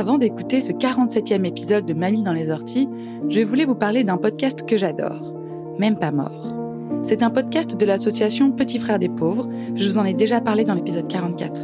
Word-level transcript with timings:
Avant 0.00 0.16
d'écouter 0.16 0.62
ce 0.62 0.72
47e 0.72 1.44
épisode 1.44 1.84
de 1.84 1.92
Mamie 1.92 2.22
dans 2.22 2.32
les 2.32 2.50
orties, 2.50 2.88
je 3.28 3.42
voulais 3.42 3.66
vous 3.66 3.74
parler 3.74 4.02
d'un 4.02 4.16
podcast 4.16 4.66
que 4.66 4.78
j'adore, 4.78 5.34
Même 5.78 5.98
pas 5.98 6.10
mort. 6.10 7.02
C'est 7.02 7.22
un 7.22 7.28
podcast 7.28 7.78
de 7.78 7.84
l'association 7.84 8.50
Petits 8.50 8.78
Frères 8.78 8.98
des 8.98 9.10
Pauvres, 9.10 9.46
je 9.74 9.84
vous 9.84 9.98
en 9.98 10.06
ai 10.06 10.14
déjà 10.14 10.40
parlé 10.40 10.64
dans 10.64 10.72
l'épisode 10.72 11.06
44. 11.06 11.60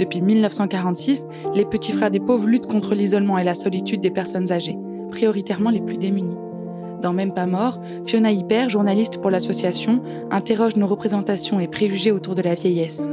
Depuis 0.00 0.20
1946, 0.20 1.24
les 1.54 1.64
Petits 1.64 1.92
Frères 1.92 2.10
des 2.10 2.18
Pauvres 2.18 2.48
luttent 2.48 2.66
contre 2.66 2.96
l'isolement 2.96 3.38
et 3.38 3.44
la 3.44 3.54
solitude 3.54 4.00
des 4.00 4.10
personnes 4.10 4.50
âgées, 4.50 4.76
prioritairement 5.10 5.70
les 5.70 5.82
plus 5.82 5.98
démunies. 5.98 6.38
Dans 7.00 7.12
Même 7.12 7.32
pas 7.32 7.46
mort, 7.46 7.80
Fiona 8.04 8.32
Hyper, 8.32 8.70
journaliste 8.70 9.20
pour 9.20 9.30
l'association, 9.30 10.02
interroge 10.32 10.74
nos 10.74 10.88
représentations 10.88 11.60
et 11.60 11.68
préjugés 11.68 12.10
autour 12.10 12.34
de 12.34 12.42
la 12.42 12.56
vieillesse. 12.56 13.08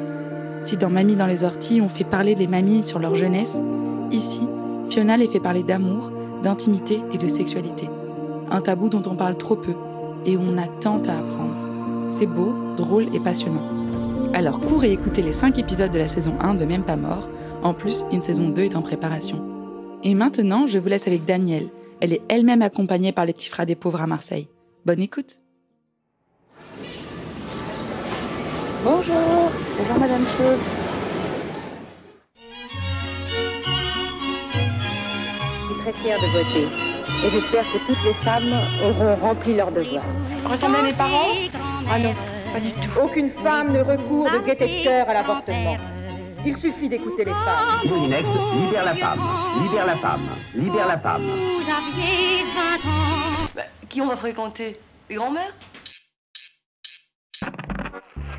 Si 0.64 0.76
dans 0.76 0.90
Mamie 0.90 1.16
dans 1.16 1.28
les 1.28 1.44
orties, 1.44 1.82
on 1.82 1.88
fait 1.88 2.04
parler 2.04 2.34
des 2.34 2.48
mamies 2.48 2.84
sur 2.84 2.98
leur 2.98 3.14
jeunesse, 3.14 3.62
Ici, 4.12 4.42
Fiona 4.90 5.18
les 5.18 5.28
fait 5.28 5.40
parler 5.40 5.62
d'amour, 5.62 6.12
d'intimité 6.42 7.02
et 7.14 7.18
de 7.18 7.28
sexualité. 7.28 7.90
Un 8.50 8.62
tabou 8.62 8.90
dont 8.90 9.04
on 9.06 9.16
parle 9.16 9.38
trop 9.38 9.56
peu 9.56 9.76
et 10.26 10.36
où 10.36 10.42
on 10.42 10.58
a 10.58 10.68
tant 10.68 11.02
à 11.04 11.20
apprendre. 11.20 11.56
C'est 12.10 12.26
beau, 12.26 12.54
drôle 12.76 13.14
et 13.14 13.20
passionnant. 13.20 13.62
Alors 14.34 14.60
courez 14.60 14.90
et 14.90 14.94
écoutez 14.94 15.22
les 15.22 15.32
5 15.32 15.60
épisodes 15.60 15.92
de 15.92 16.00
la 16.00 16.08
saison 16.08 16.34
1 16.40 16.56
de 16.56 16.66
Même 16.66 16.84
pas 16.84 16.96
mort. 16.96 17.30
En 17.62 17.74
plus, 17.74 18.04
une 18.12 18.22
saison 18.22 18.50
2 18.50 18.64
est 18.64 18.76
en 18.76 18.82
préparation. 18.82 19.44
Et 20.04 20.16
maintenant, 20.16 20.66
je 20.66 20.80
vous 20.80 20.88
laisse 20.88 21.08
avec 21.08 21.26
Danielle. 21.26 21.70
Elle 22.00 22.14
est 22.14 22.22
elle-même 22.30 22.62
accompagnée 22.62 23.12
par 23.12 23.26
les 23.26 23.34
petits 23.34 23.50
frères 23.50 23.66
des 23.66 23.76
pauvres 23.76 24.02
à 24.02 24.08
Marseille. 24.08 24.48
Bonne 24.86 25.02
écoute. 25.02 25.40
Bonjour, 28.84 29.52
bonjour 29.78 30.00
Madame 30.00 30.28
Schultz. 30.28 30.82
Fière 36.02 36.20
de 36.20 36.28
voter. 36.28 36.68
Et 37.26 37.30
j'espère 37.30 37.64
que 37.72 37.78
toutes 37.86 38.04
les 38.04 38.14
femmes 38.26 38.54
auront 38.84 39.16
rempli 39.16 39.56
leur 39.56 39.72
devoir. 39.72 40.04
Ressemblez 40.46 40.80
à 40.80 40.84
mes 40.84 40.94
parents 40.94 41.34
Ah 41.90 42.00
non, 42.00 42.14
pas 42.54 42.60
du 42.60 42.72
tout. 42.72 43.00
Aucune 43.02 43.30
femme 43.30 43.74
ne 43.74 43.82
recourt 43.82 44.30
de 44.32 44.40
gaieté 44.46 44.68
de 44.80 44.84
cœur 44.84 45.10
à 45.10 45.14
l'avortement. 45.14 45.78
Il 46.46 46.56
suffit 46.56 46.88
d'écouter 46.88 47.26
les 47.26 47.32
femmes. 47.32 47.82
Moulinex, 47.86 48.26
libère 48.56 48.86
la 48.86 48.96
femme, 48.96 49.20
libère 49.62 49.86
la 49.86 49.98
femme, 49.98 50.30
libère 50.56 50.88
la 50.88 50.98
femme. 50.98 51.24
Vous 51.24 51.70
aviez 51.70 52.44
20 52.56 52.90
ans. 52.90 53.48
Bah, 53.56 53.64
qui 53.90 54.02
on 54.02 54.08
va 54.08 54.16
fréquenter? 54.16 54.80
Les 55.10 55.16
grands-mères? 55.16 55.54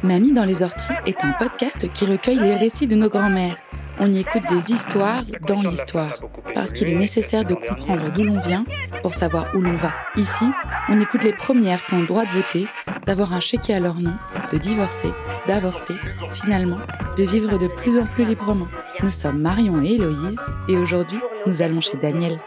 Mamie 0.03 0.33
dans 0.33 0.47
les 0.47 0.63
orties 0.63 0.95
est 1.05 1.23
un 1.25 1.33
podcast 1.33 1.93
qui 1.93 2.07
recueille 2.07 2.39
les 2.39 2.57
récits 2.57 2.87
de 2.87 2.97
nos 2.97 3.11
grands-mères 3.11 3.57
on 4.03 4.15
y 4.15 4.21
écoute 4.21 4.45
des 4.49 4.73
histoires 4.73 5.25
dans 5.47 5.61
l'histoire, 5.61 6.19
parce 6.55 6.73
qu'il 6.73 6.89
est 6.89 6.95
nécessaire 6.95 7.45
de 7.45 7.55
comprendre 7.55 8.11
d'où 8.11 8.25
l'on 8.25 8.39
vient 8.39 8.65
pour 9.03 9.15
savoir 9.15 9.55
où 9.55 9.61
l'on 9.61 9.75
va. 9.75 9.93
Ici, 10.17 10.47
on 10.89 10.99
écoute 10.99 11.23
les 11.23 11.35
premières 11.35 11.85
qui 11.85 11.95
ont 11.95 12.01
le 12.01 12.07
droit 12.07 12.25
de 12.25 12.33
voter, 12.33 12.67
d'avoir 13.05 13.35
un 13.35 13.41
chéquier 13.41 13.75
à 13.75 13.81
leur 13.81 13.97
nom, 13.97 14.15
de 14.55 14.59
divorcer, 14.59 15.11
d'avorter, 15.47 15.95
finalement, 16.33 16.79
de 17.19 17.25
vivre 17.25 17.59
de 17.59 17.69
plus 17.69 17.99
en 17.99 18.07
plus 18.07 18.25
librement. 18.25 18.69
Nous 19.03 19.11
sommes 19.11 19.39
Marion 19.39 19.83
et 19.83 19.97
Héloïse, 19.97 20.41
et 20.67 20.79
aujourd'hui, 20.79 21.21
nous 21.47 21.61
allons 21.61 21.83
chez 21.83 21.99
Daniel. 21.99 22.41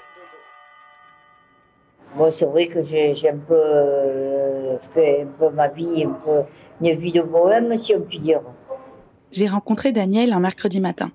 Moi, 2.15 2.31
c'est 2.31 2.45
vrai 2.45 2.65
que 2.65 2.81
j'ai 2.81 3.29
un 3.29 3.37
peu 3.37 3.53
euh, 3.53 4.77
fait 4.95 5.21
un 5.21 5.39
peu 5.39 5.53
ma 5.53 5.67
vie, 5.67 6.03
un 6.03 6.17
peu 6.25 6.41
une 6.81 6.95
vie 6.95 7.11
de 7.11 7.21
bohème, 7.21 7.77
si 7.77 7.93
on 7.93 8.01
peut 8.01 8.17
dire. 8.17 8.41
J'ai 9.31 9.47
rencontré 9.47 9.91
Daniel 9.91 10.33
un 10.33 10.39
mercredi 10.39 10.79
matin. 10.79 11.11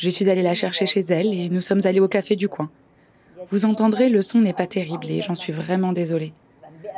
Je 0.00 0.08
suis 0.08 0.30
allée 0.30 0.40
la 0.40 0.54
chercher 0.54 0.86
chez 0.86 1.00
elle 1.00 1.34
et 1.34 1.50
nous 1.50 1.60
sommes 1.60 1.82
allés 1.84 2.00
au 2.00 2.08
café 2.08 2.34
du 2.34 2.48
coin. 2.48 2.70
Vous 3.50 3.66
entendrez, 3.66 4.08
le 4.08 4.22
son 4.22 4.40
n'est 4.40 4.54
pas 4.54 4.66
terrible 4.66 5.10
et 5.10 5.20
j'en 5.20 5.34
suis 5.34 5.52
vraiment 5.52 5.92
désolée. 5.92 6.32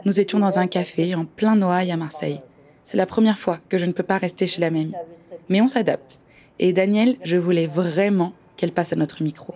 Nous 0.05 0.21
étions 0.21 0.39
dans 0.39 0.61
un 0.61 0.69
café 0.69 1.17
en 1.17 1.25
plein 1.25 1.57
Noailles 1.57 1.91
à 1.91 1.97
Marseille. 1.97 2.41
C'est 2.85 2.97
la 2.97 3.07
première 3.07 3.39
fois 3.39 3.59
que 3.69 3.77
je 3.77 3.87
ne 3.87 3.93
peux 3.93 4.05
pas 4.05 4.19
rester 4.19 4.47
chez 4.47 4.61
la 4.61 4.71
même. 4.71 4.93
Mais 5.49 5.61
on 5.61 5.67
s'adapte. 5.67 6.21
Et 6.61 6.73
Danielle, 6.73 7.17
je 7.25 7.37
voulais 7.37 7.67
vraiment 7.67 8.35
qu'elle 8.57 8.71
passe 8.71 8.93
à 8.93 8.97
notre 8.97 9.25
micro. 9.25 9.53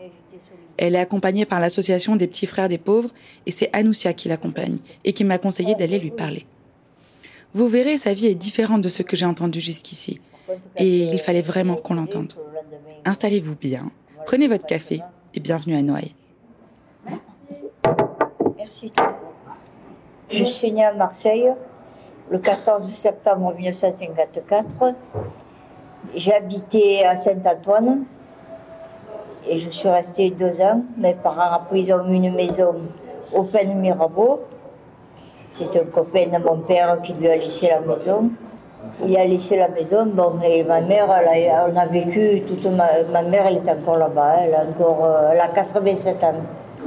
Elle 0.77 0.97
est 0.97 1.01
accompagnée 1.01 1.45
par 1.45 1.61
l'association 1.61 2.17
des 2.17 2.27
petits 2.27 2.49
frères 2.49 2.69
des 2.69 2.79
pauvres 2.79 3.11
et 3.47 3.53
c'est 3.53 3.71
Anoussia 3.73 4.13
qui 4.13 4.27
l'accompagne 4.27 4.79
et 5.05 5.13
qui 5.13 5.23
m'a 5.23 5.39
conseillé 5.39 5.77
d'aller 5.77 6.01
lui 6.01 6.11
parler. 6.11 6.47
Vous 7.55 7.69
verrez, 7.69 7.97
sa 7.97 8.13
vie 8.13 8.27
est 8.27 8.35
différente 8.35 8.83
de 8.83 8.89
ce 8.89 9.05
que 9.05 9.15
j'ai 9.15 9.25
entendu 9.25 9.61
jusqu'ici. 9.61 10.19
Et 10.77 11.05
il 11.05 11.19
fallait 11.21 11.43
vraiment 11.43 11.77
qu'on 11.77 11.95
l'entende. 11.95 12.35
Installez-vous 13.05 13.57
bien, 13.57 13.91
prenez 14.25 14.49
votre 14.49 14.67
café 14.67 15.03
et 15.35 15.41
bienvenue 15.41 15.77
à 15.77 15.83
Noailles. 15.83 16.15
Merci. 17.05 17.31
Merci. 18.57 18.93
Je 20.29 20.45
suis 20.45 20.73
née 20.73 20.85
à 20.85 20.93
Marseille 20.93 21.53
le 22.31 22.39
14 22.39 22.93
septembre 22.93 23.55
1954. 23.55 24.95
J'ai 26.15 26.35
habité 26.35 27.05
à 27.05 27.17
Saint-Antoine 27.17 28.05
et 29.49 29.59
je 29.59 29.71
suis 29.71 29.89
restée 29.89 30.31
deux 30.31 30.61
ans. 30.61 30.83
Mes 30.97 31.15
parents 31.15 31.53
après 31.53 31.81
ils 31.81 31.93
ont 31.93 32.09
une 32.09 32.35
maison 32.35 32.75
au 33.33 33.45
Pen 33.45 33.79
Mirabeau. 33.79 34.41
C'est 35.53 35.75
un 35.81 35.87
copain 35.87 36.27
de 36.27 36.43
mon 36.43 36.59
père 36.59 37.01
qui 37.03 37.15
lui 37.15 37.29
a 37.29 37.37
laissé 37.37 37.69
la 37.69 37.81
maison. 37.81 38.31
Il 39.05 39.17
a 39.17 39.25
laissé 39.25 39.57
la 39.57 39.69
maison, 39.69 40.07
bon, 40.07 40.41
et 40.43 40.65
ma 40.65 40.81
mère, 40.81 41.09
elle 41.21 41.49
a, 41.51 41.69
on 41.71 41.77
a 41.77 41.87
vécu, 41.87 42.43
toute 42.47 42.65
ma, 42.67 42.89
ma 43.13 43.23
mère, 43.23 43.47
elle 43.47 43.57
est 43.57 43.71
encore 43.71 43.99
là-bas, 43.99 44.37
elle 44.43 44.55
a 44.55 44.61
encore, 44.63 45.05
euh, 45.05 45.31
elle 45.33 45.41
a 45.41 45.49
87 45.49 46.25
ans. 46.25 46.33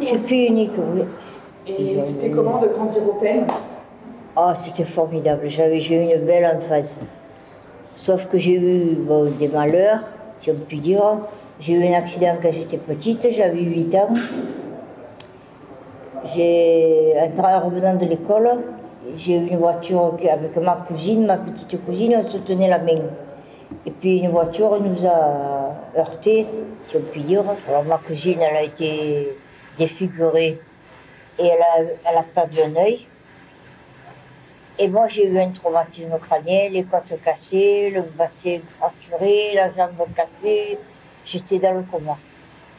Je 0.01 0.07
suis 0.07 0.17
fille 0.19 0.45
unique, 0.47 0.71
oui. 0.77 1.03
Et 1.67 2.01
c'était 2.01 2.29
comment 2.29 2.57
de 2.57 2.67
grandir 2.67 3.01
au 3.07 3.13
Pen 3.13 3.45
Ah, 4.35 4.53
c'était 4.55 4.85
formidable, 4.85 5.47
j'avais, 5.49 5.79
j'ai 5.79 5.95
eu 5.95 6.15
une 6.15 6.25
belle 6.25 6.45
enfance. 6.45 6.97
Sauf 7.95 8.27
que 8.27 8.37
j'ai 8.37 8.53
eu 8.53 8.95
bon, 8.95 9.25
des 9.37 9.47
malheurs, 9.47 9.99
si 10.39 10.49
on 10.51 10.55
peut 10.55 10.77
dire. 10.77 11.17
J'ai 11.59 11.73
eu 11.73 11.85
un 11.85 11.93
accident 11.93 12.35
quand 12.41 12.51
j'étais 12.51 12.77
petite, 12.77 13.27
j'avais 13.31 13.61
8 13.61 13.95
ans. 13.95 14.09
J'ai, 16.33 17.13
en 17.37 17.59
revenant 17.59 17.95
de 17.95 18.05
l'école, 18.05 18.49
j'ai 19.15 19.35
eu 19.35 19.47
une 19.47 19.57
voiture 19.57 20.17
avec 20.31 20.55
ma 20.57 20.83
cousine, 20.87 21.25
ma 21.25 21.37
petite 21.37 21.83
cousine, 21.85 22.15
on 22.17 22.23
se 22.23 22.37
tenait 22.37 22.69
la 22.69 22.79
main. 22.79 23.01
Et 23.85 23.91
puis 23.91 24.17
une 24.17 24.31
voiture 24.31 24.79
nous 24.81 25.05
a 25.05 25.75
heurtés, 25.97 26.47
si 26.87 26.97
on 26.97 27.01
peut 27.01 27.19
dire. 27.19 27.43
Alors 27.67 27.83
ma 27.83 27.97
cousine, 27.97 28.41
elle 28.41 28.55
a 28.55 28.63
été 28.63 29.35
défigurée 29.77 30.59
et 31.37 31.45
elle 31.45 31.61
a, 31.61 31.91
elle 32.09 32.17
a 32.17 32.23
perdu 32.23 32.61
un 32.61 32.75
œil. 32.75 33.05
Et 34.81 34.87
moi, 34.87 35.09
j'ai 35.09 35.27
eu 35.27 35.37
un 35.37 35.49
traumatisme 35.49 36.17
crânien, 36.19 36.69
les 36.69 36.83
côtes 36.83 37.13
cassées, 37.23 37.89
le 37.89 38.01
bassin 38.17 38.59
fracturé, 38.77 39.51
la 39.53 39.73
jambe 39.73 40.07
cassée. 40.15 40.77
J'étais 41.25 41.59
dans 41.59 41.73
le 41.73 41.83
coma 41.83 42.17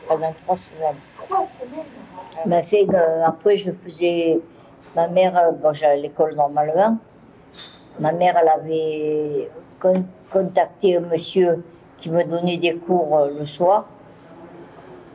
pendant 0.08 0.34
trois 0.44 0.56
semaines. 0.56 0.96
Trois 1.14 1.44
semaines 1.44 1.84
Mais 2.46 2.62
fait, 2.62 2.86
euh, 2.88 3.22
après, 3.26 3.58
je 3.58 3.70
faisais 3.72 4.38
Ma 4.96 5.06
mère, 5.06 5.36
euh, 5.38 5.52
bon, 5.52 5.72
j'allais 5.72 5.92
à 5.92 5.96
l'école 6.02 6.34
normalement. 6.34 6.98
Ma 8.00 8.12
mère, 8.12 8.36
elle 8.40 8.48
avait 8.48 9.48
contacté 10.32 10.96
un 10.96 11.00
monsieur 11.00 11.62
qui 12.00 12.10
me 12.10 12.24
donnait 12.24 12.56
des 12.56 12.74
cours 12.74 13.16
euh, 13.18 13.30
le 13.38 13.46
soir. 13.46 13.86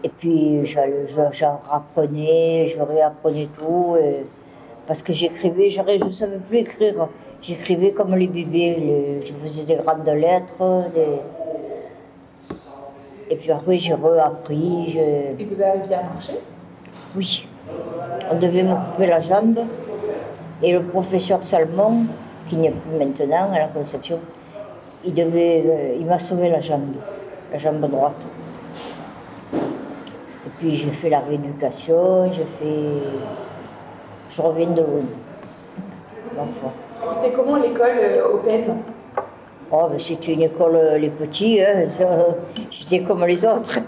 Et 0.04 0.10
puis, 0.10 0.66
j'en 0.66 1.60
rapprenais, 1.68 2.68
je 2.68 2.81
réapprenais 2.81 3.50
tout. 3.57 3.98
parce 4.86 5.01
que 5.01 5.12
j'écrivais, 5.12 5.72
je 5.72 5.81
ne 5.81 6.12
savais 6.12 6.38
plus 6.38 6.60
écrire. 6.60 7.07
J'écrivais 7.42 7.92
comme 7.92 8.13
les 8.16 8.28
bébés, 8.28 9.24
je 9.25 9.33
faisais 9.33 9.63
des 9.63 9.75
grandes 9.75 10.07
lettres. 10.07 10.83
Et 13.31 13.36
puis 13.36 13.51
après, 13.51 13.80
j'ai 13.80 13.95
réappris. 13.95 15.00
Et 15.39 15.44
vous 15.44 15.60
avez 15.60 15.80
bien 15.88 16.04
marché? 16.04 16.33
Oui. 17.16 17.48
On 18.31 18.36
devait 18.36 18.63
me 18.63 18.74
couper 18.74 19.07
la 19.07 19.19
jambe. 19.19 19.60
Et 20.63 20.72
le 20.74 20.81
professeur 20.81 21.44
Salmon, 21.44 22.06
qui 22.50 22.56
a 22.68 22.72
plus 22.72 22.98
maintenant 22.98 23.51
à 23.54 23.60
la 23.60 23.68
conception, 23.68 24.19
il, 25.06 25.13
devait, 25.13 25.63
euh, 25.66 25.98
il 26.00 26.06
m'a 26.06 26.19
sauvé 26.19 26.50
la 26.50 26.62
jambe, 26.62 26.95
la 27.51 27.60
jambe 27.60 27.81
droite. 27.89 28.25
Et 29.54 30.50
puis 30.57 30.75
j'ai 30.75 30.89
fait 30.89 31.10
la 31.10 31.19
rééducation, 31.19 32.31
j'ai 32.31 32.45
fait. 32.60 32.86
Je 34.31 34.42
reviens 34.42 34.69
de 34.69 34.81
loin. 34.81 35.01
C'était 37.16 37.33
comment 37.33 37.57
l'école 37.57 37.98
euh, 38.01 38.33
au 38.33 38.38
PEN? 38.38 38.78
Oh, 39.71 39.88
ben, 39.89 40.00
c'était 40.00 40.33
une 40.33 40.44
école, 40.44 40.75
euh, 40.75 40.98
les 40.98 41.10
petits, 41.10 41.60
hein, 41.62 41.86
j'étais 42.71 43.01
comme 43.01 43.25
les 43.25 43.45
autres. 43.45 43.80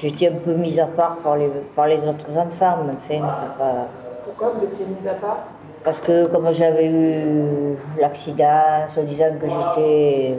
J'étais 0.00 0.28
un 0.28 0.36
peu 0.44 0.54
mise 0.54 0.78
à 0.78 0.86
part 0.86 1.16
par 1.16 1.36
les, 1.36 1.48
par 1.76 1.86
les 1.86 1.98
autres 2.06 2.30
enfants, 2.36 2.78
mais 2.86 3.18
enfin, 3.18 3.26
pas. 3.58 3.88
Pourquoi 4.24 4.50
vous 4.54 4.64
étiez 4.64 4.86
mise 4.86 5.06
à 5.06 5.14
part? 5.14 5.40
Parce 5.84 6.00
que 6.00 6.26
comme 6.26 6.50
j'avais 6.52 6.86
eu 6.86 7.76
l'accident, 8.00 8.86
soi-disant 8.88 9.34
que 9.40 9.46
j'étais 9.48 10.34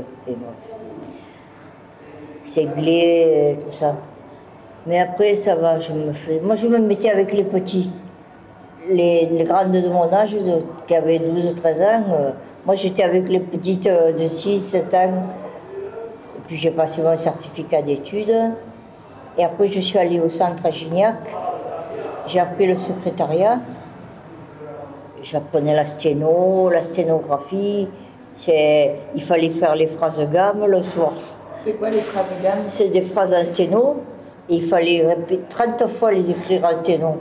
cinglée, 2.46 3.58
tout 3.66 3.76
ça. 3.76 3.96
Mais 4.88 5.00
après, 5.00 5.36
ça 5.36 5.56
va, 5.56 5.80
je 5.80 5.94
me 5.94 6.12
fais... 6.12 6.40
Moi, 6.40 6.56
je 6.56 6.68
me 6.68 6.80
mettais 6.80 7.12
avec 7.12 7.32
les 7.34 7.44
petits. 7.44 7.92
Les, 8.90 9.28
les 9.28 9.44
grandes 9.44 9.72
de 9.72 9.88
mon 9.88 10.12
âge, 10.12 10.34
de- 10.34 10.64
qui 10.88 10.96
avaient 10.96 11.20
12, 11.20 11.56
13 11.56 11.82
ans, 11.82 11.86
euh, 12.12 12.32
moi, 12.66 12.74
j'étais 12.76 13.04
avec 13.04 13.30
les 13.30 13.40
petites 13.40 13.86
euh, 13.88 14.12
de 14.12 14.26
6, 14.26 14.60
7 14.60 14.94
ans. 14.96 15.14
Et 16.38 16.42
puis, 16.48 16.56
j'ai 16.58 16.72
passé 16.72 17.02
mon 17.04 17.16
certificat 17.16 17.84
d'études. 17.84 18.36
Et 19.38 19.44
après, 19.44 19.70
je 19.70 19.80
suis 19.80 19.98
allée 19.98 20.20
au 20.20 20.30
centre 20.30 20.66
à 20.66 20.70
Gignac. 20.72 21.16
J'ai 22.28 22.40
appris 22.40 22.68
le 22.68 22.76
secrétariat. 22.76 23.60
J'apprenais 25.24 25.76
la 25.76 25.86
sténo, 25.86 26.70
la 26.70 26.84
sténographie. 26.84 27.88
Il 28.48 29.24
fallait 29.24 29.50
faire 29.50 29.76
les 29.76 29.88
phrases 29.88 30.22
gamme 30.32 30.66
le 30.66 30.82
soir. 30.82 31.14
C'est 31.58 31.74
quoi 31.74 31.90
les 31.90 32.00
phrases 32.00 32.26
gamme 32.42 32.64
C'est 32.68 32.90
des 32.90 33.02
phrases 33.02 33.34
en 33.34 33.44
sténo 33.46 33.98
et 34.50 34.56
il 34.56 34.68
fallait 34.68 35.06
répéter 35.06 35.42
30 35.50 35.88
fois 35.88 36.12
les 36.12 36.30
écrire 36.30 36.66
en 36.66 36.76
sténo. 36.76 37.18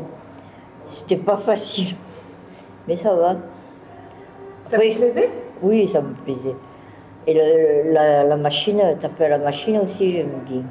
C'était 0.86 1.16
pas 1.16 1.36
facile, 1.36 1.94
mais 2.88 2.96
ça 2.96 3.14
va. 3.14 3.36
Ça 4.66 4.78
Oui. 4.78 4.92
vous 4.92 4.98
plaisait? 5.00 5.30
Oui, 5.62 5.86
ça 5.86 6.00
me 6.00 6.14
plaisait. 6.24 6.54
Et 7.26 7.34
le- 7.34 7.92
la, 7.92 8.24
la 8.24 8.36
machine, 8.36 8.80
taper 8.98 9.26
à 9.26 9.28
la 9.28 9.38
machine 9.38 9.78
aussi, 9.78 10.12
j'aime 10.12 10.30
bien. 10.48 10.62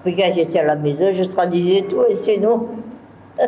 Après, 0.00 0.14
quand 0.14 0.32
j'étais 0.34 0.58
à 0.60 0.64
la 0.64 0.76
maison, 0.76 1.10
je 1.12 1.24
traduisais 1.24 1.82
tout 1.82 1.98
en 1.98 2.14
sténo. 2.14 2.70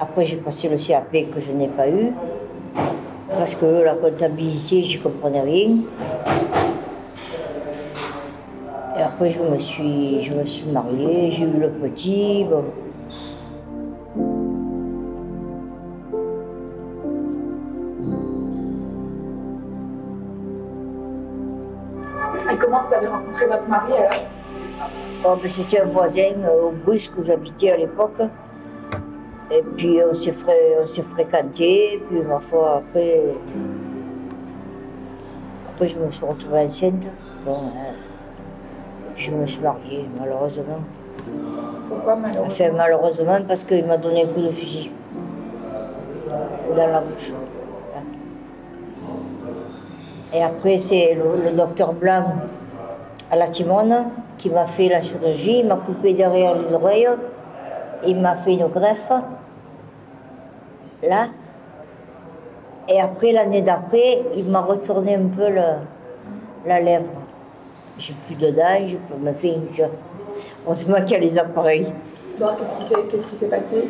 Après, 0.00 0.24
j'ai 0.24 0.34
passé 0.34 0.68
le 0.68 0.76
CAP 0.76 1.12
que 1.12 1.38
je 1.40 1.52
n'ai 1.52 1.68
pas 1.68 1.88
eu. 1.88 2.12
Parce 3.28 3.54
que 3.54 3.84
la 3.84 3.94
comptabilité, 3.94 4.82
je 4.82 4.98
comprenais 4.98 5.42
rien. 5.42 5.76
Et 8.98 9.02
après, 9.02 9.30
je 9.30 9.40
me 9.40 9.58
suis, 9.58 10.24
je 10.24 10.32
me 10.32 10.44
suis 10.44 10.68
mariée, 10.72 11.30
j'ai 11.30 11.44
eu 11.44 11.60
le 11.60 11.68
petit. 11.70 12.44
Bon. 12.50 12.64
Et 22.50 22.56
comment 22.56 22.82
vous 22.82 22.92
avez 22.92 23.06
rencontré 23.06 23.46
votre 23.46 23.68
mari 23.68 23.92
alors? 23.92 24.37
Ben, 25.22 25.36
C'était 25.48 25.80
un 25.80 25.86
voisin 25.86 26.32
euh, 26.44 26.68
au 26.68 26.70
Brusque 26.70 27.18
où 27.18 27.24
j'habitais 27.24 27.72
à 27.72 27.76
l'époque. 27.76 28.20
Et 29.50 29.62
puis 29.76 29.98
on 30.08 30.14
s'est 30.14 30.34
fréquenté, 31.14 32.02
puis 32.08 32.20
ma 32.20 32.38
foi 32.38 32.76
après. 32.78 33.22
Après 35.70 35.88
je 35.88 35.98
me 35.98 36.10
suis 36.10 36.24
retrouvée 36.24 36.60
enceinte. 36.60 37.06
Bon, 37.44 37.54
hein. 37.54 37.94
Je 39.16 39.30
me 39.32 39.46
suis 39.46 39.62
mariée, 39.62 40.06
malheureusement. 40.20 40.80
Pourquoi 41.88 42.16
malheureusement? 42.16 42.52
Enfin, 42.52 42.70
malheureusement 42.76 43.38
parce 43.48 43.64
qu'il 43.64 43.86
m'a 43.86 43.96
donné 43.96 44.24
un 44.24 44.28
coup 44.28 44.42
de 44.42 44.50
fusil 44.50 44.90
dans 46.76 46.86
la 46.86 47.00
bouche. 47.00 47.32
Et 50.34 50.42
après, 50.42 50.78
c'est 50.78 51.14
le, 51.14 51.42
le 51.50 51.56
docteur 51.56 51.94
Blanc 51.94 52.34
à 53.30 53.36
la 53.36 53.48
Timone 53.48 54.04
qui 54.38 54.50
m'a 54.50 54.66
fait 54.66 54.88
la 54.88 55.02
chirurgie. 55.02 55.60
Il 55.60 55.66
m'a 55.66 55.76
coupé 55.76 56.14
derrière 56.14 56.54
les 56.54 56.72
oreilles. 56.72 57.08
Il 58.06 58.20
m'a 58.20 58.36
fait 58.36 58.54
une 58.54 58.66
greffe. 58.68 59.12
Là. 61.02 61.26
Et 62.88 63.00
après, 63.00 63.32
l'année 63.32 63.62
d'après, 63.62 64.22
il 64.34 64.44
m'a 64.46 64.60
retourné 64.60 65.14
un 65.14 65.26
peu 65.28 65.48
le- 65.50 65.78
la 66.66 66.80
lèvre. 66.80 67.04
J'ai 67.98 68.14
plus 68.26 68.34
de 68.36 68.50
dents, 68.50 68.86
je 68.86 68.96
peux 68.96 69.18
me 69.20 69.32
faire 69.32 69.54
une... 69.56 69.88
Heureusement 70.66 70.96
qu'il 71.02 71.10
y 71.12 71.14
a 71.16 71.18
les 71.18 71.36
appareils. 71.38 71.92
Voir 72.38 72.56
qu'est-ce 72.56 72.78
qui 72.78 72.84
s'est 72.84 72.94
qu'est-ce 73.10 73.26
qui 73.26 73.34
s'est 73.36 73.48
passé? 73.48 73.88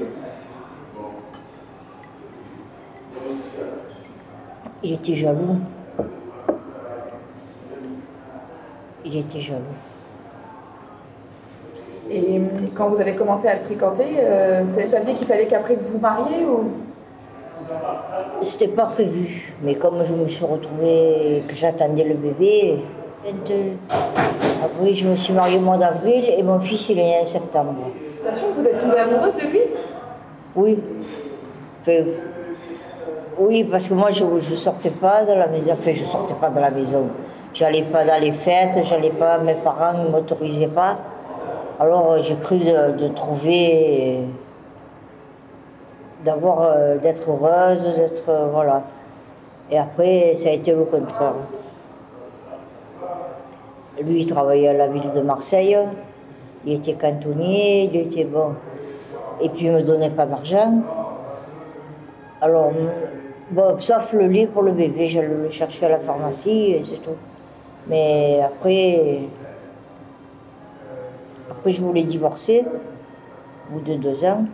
Il 4.83 4.95
était 4.95 5.15
jaloux. 5.15 5.59
Il 9.11 9.21
était 9.21 9.41
jaloux. 9.41 9.63
Et 12.11 12.41
quand 12.75 12.89
vous 12.89 13.01
avez 13.01 13.15
commencé 13.15 13.49
à 13.49 13.55
le 13.55 13.61
fréquenter, 13.61 14.05
euh, 14.19 14.65
veut 14.65 14.85
dire 14.85 15.15
qu'il 15.15 15.27
fallait 15.27 15.47
qu'après 15.47 15.77
vous 15.77 15.95
vous 15.95 15.99
mariez 15.99 16.45
ou? 16.45 16.71
C'était 18.43 18.69
pas 18.69 18.87
prévu, 18.87 19.53
mais 19.63 19.75
comme 19.75 20.05
je 20.05 20.15
me 20.15 20.29
suis 20.29 20.45
retrouvée, 20.45 21.43
que 21.49 21.55
j'attendais 21.55 22.05
le 22.05 22.15
bébé, 22.15 22.79
22 23.25 23.55
après 24.65 24.95
je 24.95 25.09
me 25.09 25.17
suis 25.17 25.33
mariée 25.33 25.59
au 25.59 25.61
mois 25.61 25.77
d'avril 25.77 26.25
et 26.37 26.43
mon 26.43 26.61
fils 26.61 26.89
il 26.89 26.99
est 26.99 27.05
né 27.05 27.19
en 27.23 27.27
septembre. 27.27 27.75
Sûr, 28.33 28.49
vous 28.55 28.67
êtes 28.67 28.79
tombée 28.79 28.99
amoureuse 28.99 29.37
de 29.37 29.41
lui? 29.41 29.61
Oui. 30.57 30.79
Enfin, 31.83 32.05
oui, 33.39 33.65
parce 33.65 33.89
que 33.89 33.95
moi 33.95 34.11
je 34.11 34.25
ne 34.25 34.57
sortais 34.57 34.91
pas 34.91 35.25
de 35.25 35.33
la 35.33 35.47
maison, 35.47 35.73
enfin 35.73 35.93
je 35.95 36.05
sortais 36.05 36.35
pas 36.35 36.51
de 36.51 36.61
la 36.61 36.71
maison. 36.71 37.07
J'allais 37.59 37.83
pas 37.83 38.05
dans 38.05 38.21
les 38.21 38.31
fêtes, 38.31 38.79
j'allais 38.85 39.11
pas, 39.11 39.39
mes 39.39 39.55
parents 39.55 39.93
ne 39.93 40.11
m'autorisaient 40.11 40.69
pas. 40.69 40.97
Alors 41.81 42.13
euh, 42.13 42.21
j'ai 42.21 42.37
cru 42.37 42.59
de, 42.59 43.09
trouver, 43.09 44.19
d'avoir, 46.25 46.63
euh, 46.63 46.99
d'être 46.99 47.29
heureuse, 47.29 47.83
d'être, 47.97 48.29
euh, 48.29 48.47
voilà. 48.53 48.83
Et 49.73 49.77
après, 49.77 50.37
ça 50.37 50.51
a 50.51 50.53
été 50.53 50.71
le 50.71 50.85
contraire. 50.85 51.35
Lui, 54.01 54.21
il 54.21 54.27
travaillait 54.29 54.69
à 54.69 54.75
la 54.75 54.87
ville 54.87 55.11
de 55.13 55.21
Marseille, 55.21 55.77
il 56.65 56.75
était 56.75 56.95
cantonnier, 56.95 57.91
il 57.93 57.97
était 58.03 58.23
bon. 58.23 58.53
Et 59.41 59.49
puis, 59.49 59.65
il 59.65 59.73
ne 59.73 59.79
me 59.79 59.83
donnait 59.83 60.11
pas 60.11 60.27
d'argent. 60.27 60.75
Alors, 62.41 62.71
bon, 63.51 63.81
sauf 63.81 64.13
le 64.13 64.29
lait 64.29 64.47
pour 64.47 64.63
le 64.63 64.71
bébé, 64.71 65.09
j'allais 65.09 65.27
le 65.27 65.51
chercher 65.51 65.87
à 65.87 65.89
la 65.89 65.99
pharmacie 65.99 66.71
et 66.71 66.85
c'est 66.89 67.03
tout. 67.03 67.17
Mais 67.87 68.41
après, 68.45 69.21
après, 71.51 71.73
je 71.73 71.81
voulais 71.81 72.03
divorcer, 72.03 72.65
au 73.71 73.75
bout 73.75 73.81
de 73.81 73.95
deux 73.95 74.25
ans. 74.25 74.45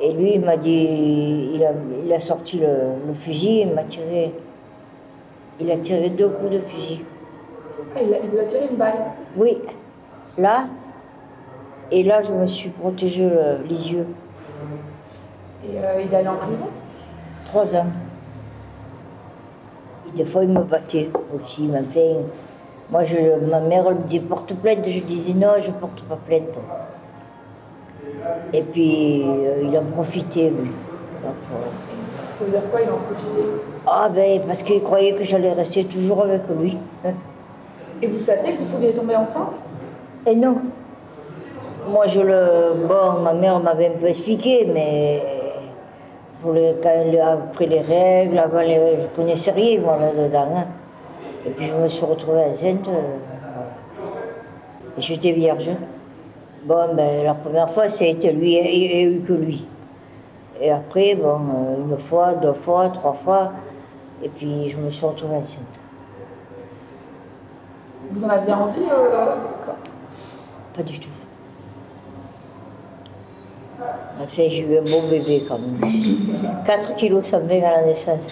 Et 0.00 0.12
lui, 0.12 0.34
il 0.34 0.40
m'a 0.40 0.56
dit, 0.56 1.50
il 1.54 1.64
a, 1.64 1.70
il 2.04 2.12
a 2.12 2.20
sorti 2.20 2.58
le, 2.58 2.66
le 3.06 3.14
fusil, 3.14 3.60
il 3.60 3.72
m'a 3.72 3.84
tiré, 3.84 4.32
il 5.60 5.70
a 5.70 5.76
tiré 5.78 6.10
deux 6.10 6.28
coups 6.28 6.50
de 6.52 6.58
fusil. 6.60 7.00
Ah, 7.96 8.00
il, 8.02 8.12
a- 8.12 8.18
il 8.32 8.38
a 8.38 8.44
tiré 8.44 8.66
une 8.70 8.76
balle. 8.76 8.94
Oui, 9.36 9.58
là, 10.36 10.66
et 11.90 12.02
là, 12.02 12.22
je 12.22 12.32
me 12.32 12.46
suis 12.46 12.70
protégé 12.70 13.24
euh, 13.30 13.58
les 13.68 13.92
yeux. 13.92 14.06
Et 15.64 15.78
euh, 15.78 16.02
il 16.02 16.12
est 16.12 16.16
allé 16.16 16.28
en 16.28 16.36
prison? 16.36 16.66
Trois 17.46 17.74
ans. 17.76 17.86
Des 20.16 20.24
fois, 20.24 20.44
il 20.44 20.50
me 20.50 20.62
battait 20.62 21.08
aussi, 21.34 21.68
fait. 21.90 22.16
Moi, 22.90 23.04
je, 23.04 23.16
ma 23.50 23.60
mère 23.60 23.90
me 23.90 24.02
disait 24.06 24.20
porte 24.20 24.54
plainte. 24.54 24.88
Je 24.88 25.00
disais 25.00 25.32
non, 25.32 25.54
je 25.58 25.70
porte 25.72 26.02
pas 26.02 26.18
plainte. 26.26 26.58
Et 28.52 28.62
puis, 28.62 29.22
euh, 29.26 29.62
il 29.64 29.76
en 29.76 29.82
profitait, 29.82 30.50
lui. 30.50 30.70
Ça 32.30 32.44
veut 32.44 32.50
dire 32.50 32.70
quoi 32.70 32.80
Il 32.82 32.90
en 32.90 32.98
profitait? 32.98 33.48
Ah, 33.86 34.08
ben, 34.14 34.42
parce 34.46 34.62
qu'il 34.62 34.82
croyait 34.82 35.14
que 35.14 35.24
j'allais 35.24 35.52
rester 35.52 35.84
toujours 35.84 36.22
avec 36.22 36.42
lui. 36.58 36.76
Et 38.02 38.06
vous 38.06 38.18
saviez 38.18 38.54
que 38.54 38.58
vous 38.58 38.66
pouviez 38.66 38.92
tomber 38.92 39.16
enceinte? 39.16 39.60
Et 40.26 40.34
non. 40.34 40.56
Moi, 41.88 42.06
je 42.06 42.20
le. 42.20 42.86
Bon, 42.88 43.20
ma 43.22 43.32
mère 43.32 43.60
m'avait 43.60 43.88
un 43.88 43.98
peu 43.98 44.06
expliqué, 44.06 44.68
mais. 44.72 45.22
Pour 46.44 46.52
les, 46.52 46.74
quand 46.82 46.90
elle- 46.90 47.18
après 47.22 47.64
les 47.64 47.80
règles, 47.80 48.38
avant 48.38 48.60
les, 48.60 48.98
je 48.98 49.06
connaissais 49.16 49.50
rien, 49.52 49.80
moi, 49.80 49.96
là-dedans. 49.98 50.46
hein. 50.58 50.64
Et 51.46 51.48
puis, 51.48 51.68
je 51.68 51.74
me 51.74 51.88
suis 51.88 52.04
retrouvée 52.04 52.42
enceinte. 52.44 52.86
euh. 52.86 53.16
Et 54.98 55.00
j'étais 55.00 55.32
vierge. 55.32 55.70
Bon, 56.66 56.94
ben, 56.94 57.24
la 57.24 57.32
première 57.32 57.70
fois, 57.70 57.88
ça 57.88 58.04
a 58.04 58.08
été 58.08 58.30
lui, 58.30 58.56
il 58.58 58.88
n'y 58.88 58.92
a 58.92 59.02
eu 59.10 59.20
que 59.26 59.32
lui. 59.32 59.66
Et 60.60 60.70
après, 60.70 61.14
bon, 61.14 61.28
euh, 61.36 61.90
une 61.90 61.98
fois, 61.98 62.34
deux 62.34 62.52
fois, 62.52 62.90
trois 62.90 63.14
fois, 63.14 63.52
et 64.22 64.28
puis 64.28 64.68
je 64.68 64.76
me 64.76 64.90
suis 64.90 65.06
retrouvée 65.06 65.36
enceinte. 65.36 65.64
Vous 68.10 68.22
en 68.22 68.28
aviez 68.28 68.52
envie 68.52 68.80
euh, 68.92 69.34
quand- 69.64 69.72
Pas 70.76 70.82
du 70.82 71.00
tout. 71.00 71.08
Enfin, 74.22 74.42
j'ai 74.48 74.60
eu 74.60 74.78
un 74.78 74.82
bon 74.82 75.08
bébé 75.10 75.44
quand 75.48 75.58
même. 75.58 75.78
4 76.66 76.96
kilos 76.96 77.26
120 77.26 77.56
à 77.58 77.80
la 77.80 77.86
naissance. 77.86 78.26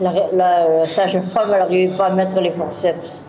La, 0.00 0.12
la- 0.12 0.68
la 0.80 0.86
sage-femme, 0.86 1.50
elle 1.52 1.58
n'arrivait 1.58 1.96
pas 1.96 2.06
à 2.06 2.10
mettre 2.10 2.40
les 2.40 2.50
forceps. 2.50 3.24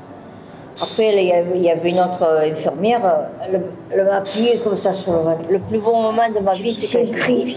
Après, 0.81 1.13
il 1.23 1.61
y 1.61 1.69
avait, 1.69 1.89
une 1.89 1.99
autre 1.99 2.23
euh, 2.23 2.51
infirmière, 2.51 3.01
elle, 3.47 3.61
elle 3.91 4.05
m'a 4.05 4.17
appuyé 4.17 4.57
comme 4.57 4.75
ça 4.75 4.93
sur 4.93 5.13
le 5.13 5.19
ventre. 5.19 5.49
Le 5.49 5.59
plus 5.59 5.77
beau 5.79 5.93
moment 5.93 6.27
de 6.35 6.39
ma 6.39 6.53
vie, 6.53 6.73
c'est 6.73 7.05
qu'un 7.05 7.11
cri. 7.19 7.55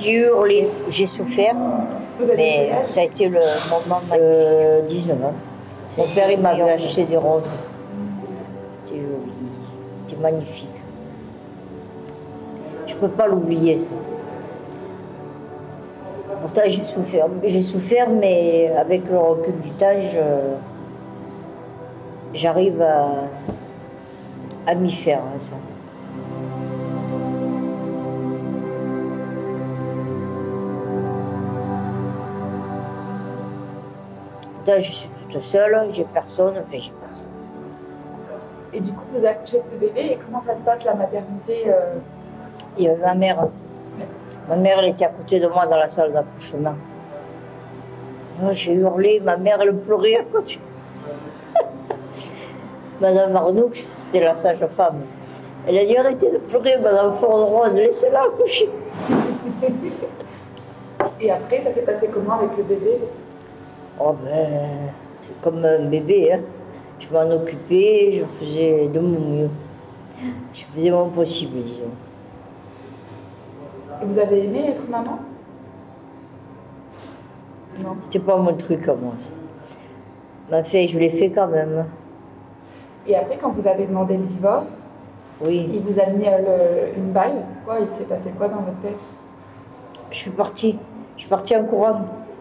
J'ai 0.00 0.12
hurlé, 0.12 0.66
j'ai 0.90 1.06
souffert, 1.06 1.54
mais 2.36 2.70
ça 2.84 3.00
a 3.00 3.04
été 3.04 3.28
le 3.28 3.40
moment 3.70 4.00
de 4.12 4.86
19 4.88 5.24
ans. 5.24 5.32
Mon 5.98 6.04
père, 6.14 6.30
il 6.30 6.40
m'avait 6.40 6.70
acheté 6.72 7.04
des 7.04 7.16
roses. 7.16 7.52
C'était 8.84 9.00
joli, 9.00 9.32
c'était 10.06 10.20
magnifique. 10.20 10.68
Je 12.98 13.04
ne 13.04 13.10
peux 13.10 13.14
pas 13.14 13.26
l'oublier. 13.26 13.78
Pourtant, 16.40 16.62
j'ai 16.64 16.84
souffert. 16.84 17.26
J'ai 17.44 17.62
souffert, 17.62 18.08
mais 18.08 18.72
avec 18.74 19.02
le 19.10 19.18
recul 19.18 19.60
du 19.60 19.70
temps, 19.70 20.00
j'arrive 22.32 22.80
à, 22.80 23.08
à 24.66 24.74
m'y 24.74 24.92
faire, 24.92 25.18
hein, 25.18 25.38
ça. 25.38 25.56
Là, 34.66 34.80
je 34.80 34.90
suis 34.90 35.08
toute 35.30 35.42
seule, 35.42 35.88
j'ai 35.92 36.04
personne, 36.04 36.54
enfin, 36.58 36.78
j'ai 36.80 36.92
personne. 37.04 37.26
Et 38.72 38.80
du 38.80 38.92
coup, 38.92 39.04
vous 39.12 39.24
accouchez 39.24 39.60
de 39.60 39.66
ce 39.66 39.74
bébé 39.76 40.12
et 40.12 40.18
comment 40.24 40.40
ça 40.40 40.56
se 40.56 40.62
passe 40.62 40.84
la 40.84 40.94
maternité 40.94 41.64
euh, 41.68 41.94
Il 42.78 42.84
y 42.84 42.88
avait 42.88 43.00
ma 43.00 43.14
mère. 43.14 43.48
Ma 44.48 44.56
mère, 44.56 44.78
elle 44.80 44.90
était 44.90 45.06
à 45.06 45.08
côté 45.08 45.40
de 45.40 45.48
moi 45.48 45.66
dans 45.66 45.76
la 45.76 45.88
salle 45.88 46.12
d'accouchement. 46.12 46.74
J'ai 48.52 48.74
hurlé, 48.74 49.20
ma 49.20 49.36
mère, 49.36 49.60
elle 49.60 49.74
pleurait 49.74 50.16
à 50.16 50.22
côté. 50.24 50.58
Madame 53.00 53.34
Arnoux, 53.34 53.70
c'était 53.72 54.20
la 54.20 54.34
sage-femme. 54.34 55.00
Elle 55.66 55.78
a 55.78 55.84
dit 55.84 55.96
arrêtez 55.96 56.30
de 56.30 56.38
pleurer, 56.38 56.76
Madame 56.80 57.16
Fordron, 57.16 57.72
laissez-la 57.74 58.24
accoucher. 58.24 58.68
Et 61.20 61.30
après, 61.30 61.62
ça 61.62 61.72
s'est 61.72 61.84
passé 61.84 62.10
comment 62.12 62.34
avec 62.34 62.56
le 62.58 62.62
bébé? 62.62 62.98
Oh 63.98 64.14
ben, 64.22 64.92
c'est 65.22 65.40
comme 65.40 65.64
un 65.64 65.86
bébé, 65.86 66.34
hein. 66.34 66.40
Je 67.00 67.08
m'en 67.12 67.30
occupais, 67.30 68.12
je 68.20 68.24
faisais 68.38 68.88
de 68.88 69.00
mon 69.00 69.20
mieux. 69.20 69.50
Je 70.52 70.62
faisais 70.74 70.90
mon 70.90 71.08
possible, 71.08 71.62
disons. 71.62 71.90
Et 74.02 74.04
vous 74.06 74.18
avez 74.18 74.44
aimé 74.44 74.64
être 74.68 74.88
maman 74.88 75.18
Non. 77.82 77.96
C'était 78.02 78.18
pas 78.20 78.36
mon 78.36 78.54
truc 78.54 78.86
à 78.88 78.94
moi. 78.94 79.12
ça. 79.18 79.30
Mais 80.50 80.60
enfin, 80.60 80.86
je 80.86 80.98
l'ai 80.98 81.10
fait 81.10 81.30
quand 81.30 81.48
même. 81.48 81.84
Et 83.06 83.16
après, 83.16 83.36
quand 83.36 83.50
vous 83.50 83.66
avez 83.66 83.86
demandé 83.86 84.16
le 84.16 84.24
divorce, 84.24 84.82
Oui. 85.46 85.68
il 85.72 85.80
vous 85.82 85.98
a 86.00 86.06
mis 86.06 86.26
euh, 86.26 86.38
le- 86.94 86.98
une 86.98 87.12
balle 87.12 87.44
Quoi 87.64 87.80
Il 87.80 87.90
s'est 87.90 88.04
passé 88.04 88.32
quoi 88.36 88.48
dans 88.48 88.60
votre 88.60 88.78
tête? 88.80 88.98
Je 90.10 90.16
suis 90.16 90.30
partie. 90.30 90.78
Je 91.16 91.22
suis 91.22 91.28
partie 91.30 91.56
en 91.56 91.64
courant 91.64 92.00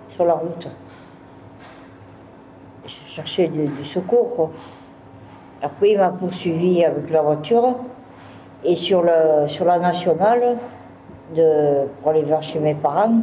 sur 0.09 0.25
la 0.25 0.33
route. 0.33 0.67
Je 2.85 2.93
cherchais 3.07 3.47
du, 3.47 3.65
du 3.67 3.83
secours. 3.85 4.35
quoi. 4.35 4.51
Après, 5.61 5.91
il 5.91 5.97
m'a 5.97 6.09
poursuivi 6.09 6.83
avec 6.85 7.09
la 7.09 7.21
voiture. 7.21 7.75
Et 8.63 8.75
sur, 8.75 9.01
le, 9.03 9.47
sur 9.47 9.65
la 9.65 9.77
nationale, 9.79 10.57
de, 11.35 11.87
pour 12.01 12.11
aller 12.11 12.23
vers 12.23 12.43
chez 12.43 12.59
mes 12.59 12.73
parents, 12.75 13.21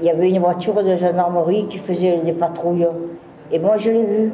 il 0.00 0.06
y 0.06 0.10
avait 0.10 0.28
une 0.28 0.38
voiture 0.40 0.82
de 0.82 0.96
gendarmerie 0.96 1.66
qui 1.68 1.78
faisait 1.78 2.18
des 2.18 2.32
patrouilles. 2.32 2.86
Et 3.52 3.58
moi, 3.58 3.76
je 3.76 3.90
l'ai 3.90 4.04
vue. 4.04 4.32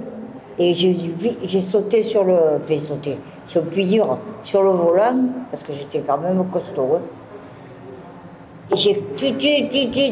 Et 0.58 0.72
j'ai 0.72 0.96
j'ai 1.44 1.60
sauté 1.60 2.02
sur 2.02 2.24
le. 2.24 2.34
Enfin, 2.58 2.78
sauté, 2.80 3.18
si 3.44 3.58
on 3.58 3.62
peut 3.62 3.82
dire, 3.82 4.16
sur 4.42 4.62
le 4.62 4.70
volant, 4.70 5.16
parce 5.50 5.62
que 5.62 5.74
j'étais 5.74 6.00
quand 6.00 6.16
même 6.16 6.42
costaud. 6.50 6.96
hein. 6.96 7.00
Et 8.72 8.76
j'ai 8.76 9.02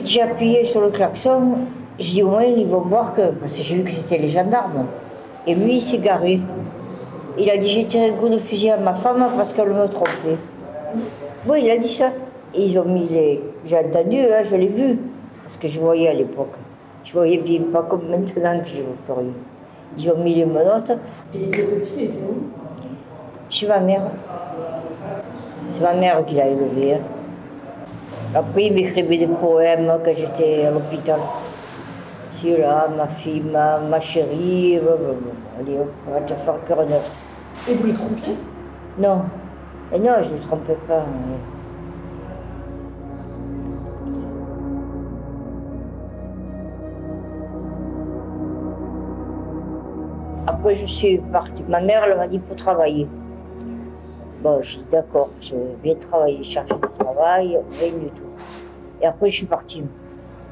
j'ai 0.05 0.23
appuyé 0.23 0.67
sur 0.67 0.83
le 0.83 0.91
klaxon. 0.91 1.57
Je 1.99 2.11
dis 2.11 2.23
au 2.23 2.29
moins 2.29 2.43
ils 2.45 2.67
vont 2.67 2.81
voir 2.81 3.15
que. 3.15 3.31
Parce 3.41 3.57
que 3.57 3.63
j'ai 3.63 3.77
vu 3.77 3.85
que 3.85 3.93
c'était 3.93 4.19
les 4.19 4.29
gendarmes. 4.29 4.87
Et 5.47 5.55
lui, 5.55 5.77
il 5.77 5.81
s'est 5.83 5.99
garé. 5.99 6.41
Il 7.39 7.49
a 7.51 7.57
dit 7.57 7.69
j'ai 7.71 7.87
tiré 7.87 8.11
un 8.11 8.13
coup 8.13 8.29
de 8.29 8.39
fusil 8.39 8.71
à 8.71 8.77
ma 8.77 8.95
femme 8.95 9.25
parce 9.37 9.53
qu'elle 9.55 9.71
me 9.71 9.87
trompait. 9.87 10.37
Oui, 11.49 11.61
il 11.65 11.71
a 11.71 11.79
dit 11.79 11.89
ça. 11.89 12.11
Ils 12.57 12.79
ont 12.79 12.85
mis 12.85 13.09
les. 13.09 13.41
J'ai 13.67 13.79
entendu, 13.79 14.19
hein, 14.21 14.43
je 14.45 14.57
l'ai 14.57 14.67
vu. 14.69 14.99
Parce 15.43 15.57
que 15.57 15.69
je 15.69 15.81
voyais 15.81 16.09
à 16.09 16.15
l'époque. 16.15 16.55
Je 17.05 17.13
voyais 17.13 17.39
bien, 17.39 17.61
pas 17.73 17.83
comme 17.83 18.09
maintenant 18.09 18.61
que 18.61 18.69
je 18.69 18.77
ne 18.79 18.83
vois 18.83 18.95
plus 19.07 19.13
rien. 19.25 19.33
Ils 19.99 20.11
ont 20.11 20.19
mis 20.25 20.35
les 20.35 20.47
menottes 20.47 20.93
Et 21.35 21.39
le 21.39 21.51
petit, 21.51 22.05
était 22.05 22.19
où? 22.19 22.45
Chez 23.51 23.67
ma 23.69 23.79
mère. 23.81 24.03
C'est 25.71 25.83
ma 25.83 25.93
mère 25.95 26.25
qui 26.25 26.35
l'a 26.35 26.47
élevé. 26.49 26.95
hein. 26.95 26.99
Après, 28.35 28.65
il 28.65 28.73
m'écrivait 28.75 29.19
des 29.19 29.27
poèmes 29.27 29.93
quand 30.05 30.13
j'étais 30.17 30.65
à 30.67 30.71
l'hôpital. 30.71 31.21
Celui-là, 32.41 32.89
ma 32.97 33.07
fille, 33.09 33.43
ma, 33.43 33.79
ma 33.79 34.01
chérie, 34.01 34.79
blablabla. 34.83 35.33
allez, 35.61 35.79
hop, 35.79 35.91
on 36.09 36.13
va 36.13 36.21
te 36.23 36.33
faire 36.35 36.55
cœur 36.67 36.87
neuf. 36.87 37.11
Et 37.71 37.75
vous 37.75 37.87
le 37.87 37.95
trompiez? 37.95 38.35
Non, 38.99 39.23
Et 39.93 39.99
non, 39.99 40.13
je 40.23 40.31
ne 40.31 40.35
me 40.35 40.41
trompais 40.41 40.77
pas. 40.89 40.99
hein. 41.01 41.54
Après, 50.65 50.77
je 50.77 50.87
suis 50.87 51.19
partie. 51.19 51.63
Ma 51.69 51.79
mère, 51.79 52.05
elle 52.05 52.17
m'a 52.17 52.27
dit, 52.27 52.37
il 52.37 52.49
faut 52.49 52.55
travailler. 52.55 53.07
Bon, 54.41 54.59
j'ai 54.61 54.79
dit, 54.79 54.87
d'accord, 54.91 55.29
je 55.39 55.55
vais 55.83 55.95
travailler, 55.97 56.43
chercher 56.43 56.73
du 56.73 57.05
travail, 57.05 57.61
rien 57.81 57.93
du 57.93 58.07
tout. 58.07 58.31
Et 59.03 59.05
après, 59.05 59.29
je 59.29 59.37
suis 59.37 59.47
partie. 59.47 59.85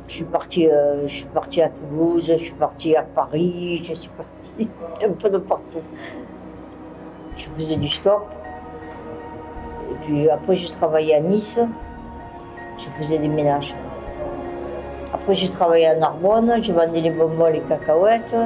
Je 0.08 0.12
suis 0.16 0.24
partie, 0.26 0.68
euh, 0.68 1.08
je 1.08 1.14
suis 1.14 1.28
partie 1.28 1.62
à 1.62 1.70
Toulouse, 1.70 2.26
je 2.30 2.44
suis 2.44 2.52
partie 2.52 2.94
à 2.94 3.04
Paris, 3.04 3.82
je 3.82 3.94
suis 3.94 4.10
partie 4.10 4.68
un 5.06 5.12
peu 5.12 5.30
de 5.30 5.38
partout. 5.38 5.80
Je 7.38 7.46
faisais 7.56 7.76
du 7.76 7.88
stop. 7.88 8.26
Et 9.92 9.94
puis 10.04 10.28
après, 10.28 10.56
j'ai 10.56 10.68
travaillé 10.68 11.14
à 11.14 11.20
Nice. 11.20 11.58
Je 12.76 13.02
faisais 13.02 13.16
des 13.16 13.28
ménages. 13.28 13.74
Après, 15.14 15.32
j'ai 15.32 15.48
travaillé 15.48 15.86
à 15.86 15.96
Narbonne, 15.96 16.62
je 16.62 16.70
vendais 16.70 17.00
les 17.00 17.10
bonbons, 17.10 17.46
les 17.46 17.60
cacahuètes. 17.60 18.36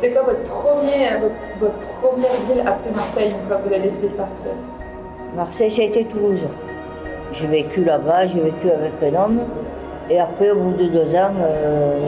C'était 0.00 0.14
quoi 0.14 0.22
votre, 0.22 0.42
premier, 0.44 1.10
votre, 1.20 1.34
votre 1.58 1.74
première 2.00 2.30
ville 2.48 2.60
après 2.66 2.90
Marseille, 2.94 3.34
une 3.38 3.46
fois 3.46 3.58
vous 3.58 3.70
avez 3.70 3.82
décidé 3.82 4.08
de 4.08 4.14
partir? 4.14 4.46
Marseille, 5.36 5.70
ça 5.70 5.82
a 5.82 5.84
été 5.84 6.04
Toulouse. 6.06 6.46
J'ai 7.34 7.46
vécu 7.46 7.84
là-bas, 7.84 8.24
j'ai 8.26 8.40
vécu 8.40 8.70
avec 8.70 8.92
un 9.14 9.22
homme. 9.22 9.40
Et 10.08 10.18
après, 10.18 10.50
au 10.52 10.56
bout 10.56 10.72
de 10.72 10.88
deux 10.88 11.14
ans, 11.14 11.32
euh, 11.38 11.98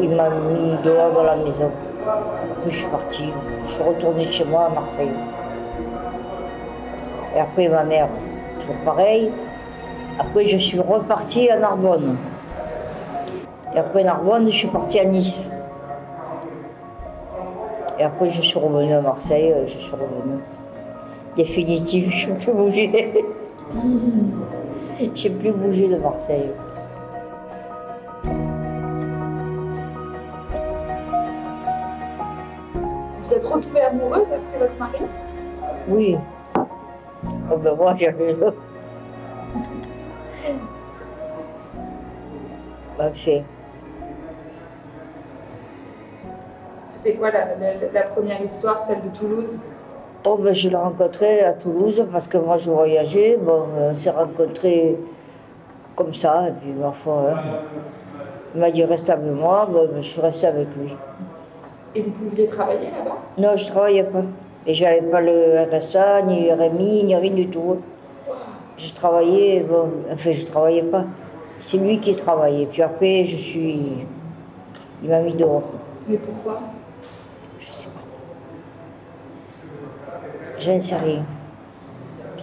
il 0.00 0.08
m'a- 0.08 0.30
mis 0.30 0.76
dehors 0.82 1.12
dans 1.12 1.22
la 1.22 1.36
maison. 1.36 1.70
Après, 2.08 2.70
je 2.70 2.76
suis 2.78 2.86
partie. 2.88 3.28
Je 3.66 3.72
suis 3.72 3.82
retournée 3.82 4.24
chez 4.32 4.44
moi 4.46 4.68
à 4.70 4.74
Marseille. 4.74 5.10
Et 7.36 7.40
après, 7.40 7.68
ma 7.68 7.84
mère, 7.84 8.08
toujours 8.60 8.74
pareil. 8.86 9.30
Après, 10.18 10.46
je 10.48 10.56
suis 10.56 10.80
repartie 10.80 11.50
à 11.50 11.58
Narbonne. 11.58 12.16
Et 13.74 13.78
après 13.78 14.02
Narbonne, 14.02 14.46
je 14.46 14.56
suis 14.56 14.68
partie 14.68 14.98
à 14.98 15.04
Nice. 15.04 15.40
Et 17.98 18.02
après, 18.02 18.30
je 18.30 18.40
suis 18.42 18.58
revenue 18.58 18.92
à 18.92 19.00
Marseille, 19.00 19.52
euh, 19.52 19.66
je 19.66 19.78
suis 19.78 19.92
revenue. 19.92 20.40
Définitive, 21.36 22.10
je 22.10 22.28
peux 22.28 22.34
plus 22.34 22.52
bouger. 22.52 23.14
J'ai 25.14 25.30
plus 25.30 25.52
bougé 25.52 25.88
de 25.88 25.96
Marseille. 25.96 26.50
Vous 33.22 33.32
êtes 33.32 33.44
retombée 33.44 33.80
amoureuse 33.80 34.32
après 34.32 34.58
votre 34.58 34.78
mari? 34.78 34.98
Oui. 35.88 36.16
Oh 37.50 37.56
ben 37.56 37.74
moi, 37.74 37.94
j'avais 37.98 38.32
le. 38.32 38.54
Bah, 42.96 43.10
C'était 47.04 47.18
quoi 47.18 47.30
la, 47.30 47.40
la- 47.60 47.92
la 47.92 48.02
première 48.02 48.40
histoire, 48.42 48.82
celle 48.82 49.02
de 49.02 49.08
Toulouse? 49.16 49.58
Oh, 50.26 50.38
ben, 50.38 50.54
je 50.54 50.70
l'ai 50.70 50.76
rencontré 50.76 51.40
à 51.42 51.52
Toulouse 51.52 52.02
parce 52.10 52.26
que 52.26 52.38
moi 52.38 52.56
je 52.56 52.70
voyageais. 52.70 53.36
Bon, 53.40 53.64
on 53.78 53.94
s'est 53.94 54.08
rencontrés 54.10 54.96
comme 55.96 56.14
ça, 56.14 56.48
et 56.48 56.52
puis 56.52 56.72
parfois, 56.80 57.26
hein. 57.30 57.38
il 58.54 58.60
m'a 58.60 58.70
dit 58.70 58.82
reste 58.84 59.10
avec 59.10 59.30
moi, 59.30 59.68
bon, 59.70 59.86
ben, 59.92 60.02
je 60.02 60.08
suis 60.08 60.20
restée 60.22 60.46
avec 60.46 60.68
lui. 60.78 60.94
Et 61.94 62.00
vous 62.02 62.10
pouviez 62.10 62.46
travailler 62.46 62.86
là-bas? 62.90 63.18
Non, 63.36 63.54
je 63.56 63.66
travaillais 63.66 64.04
pas. 64.04 64.22
Et 64.66 64.72
j'avais 64.72 65.02
pas 65.02 65.20
le 65.20 65.60
RSA, 65.70 66.22
ni 66.22 66.50
RMI, 66.50 67.04
ni 67.04 67.14
rien 67.14 67.32
du 67.34 67.48
tout. 67.48 67.76
Je 68.78 68.92
travaillais, 68.94 69.60
bon, 69.60 69.90
enfin, 70.10 70.32
je 70.32 70.46
travaillais 70.46 70.82
pas. 70.82 71.04
C'est 71.60 71.76
lui 71.76 72.00
qui 72.00 72.16
travaillait. 72.16 72.66
Puis 72.66 72.80
après, 72.80 73.26
je 73.26 73.36
suis. 73.36 73.78
Il 75.02 75.10
m'a 75.10 75.20
mis 75.20 75.34
dehors. 75.34 75.62
Mais 76.08 76.16
pourquoi 76.16 76.60
Je 77.60 77.66
sais 77.70 77.86
pas. 77.86 78.00
Je 80.58 80.70
ne 80.70 80.78
sais 80.78 80.96
rien. 80.96 81.22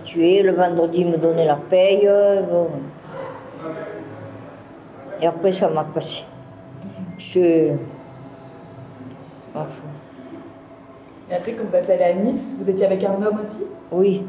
Tu 0.04 0.28
es, 0.28 0.44
le 0.44 0.54
vendredi, 0.54 1.06
me 1.06 1.18
donnait 1.18 1.46
la 1.46 1.56
paye. 1.56 2.10
Bon. 2.50 2.68
Et 5.22 5.28
après, 5.28 5.52
ça 5.52 5.70
m'a 5.70 5.84
passé. 5.84 6.24
Je. 7.18 7.72
Enfin, 9.54 9.68
Et 11.30 11.36
après, 11.36 11.54
quand 11.54 11.66
vous 11.70 11.76
êtes 11.76 11.90
allé 11.90 12.04
à 12.04 12.14
Nice, 12.14 12.56
vous 12.60 12.70
étiez 12.70 12.86
avec 12.86 13.04
un 13.04 13.22
homme 13.22 13.40
aussi? 13.42 13.64
Oui, 13.92 14.24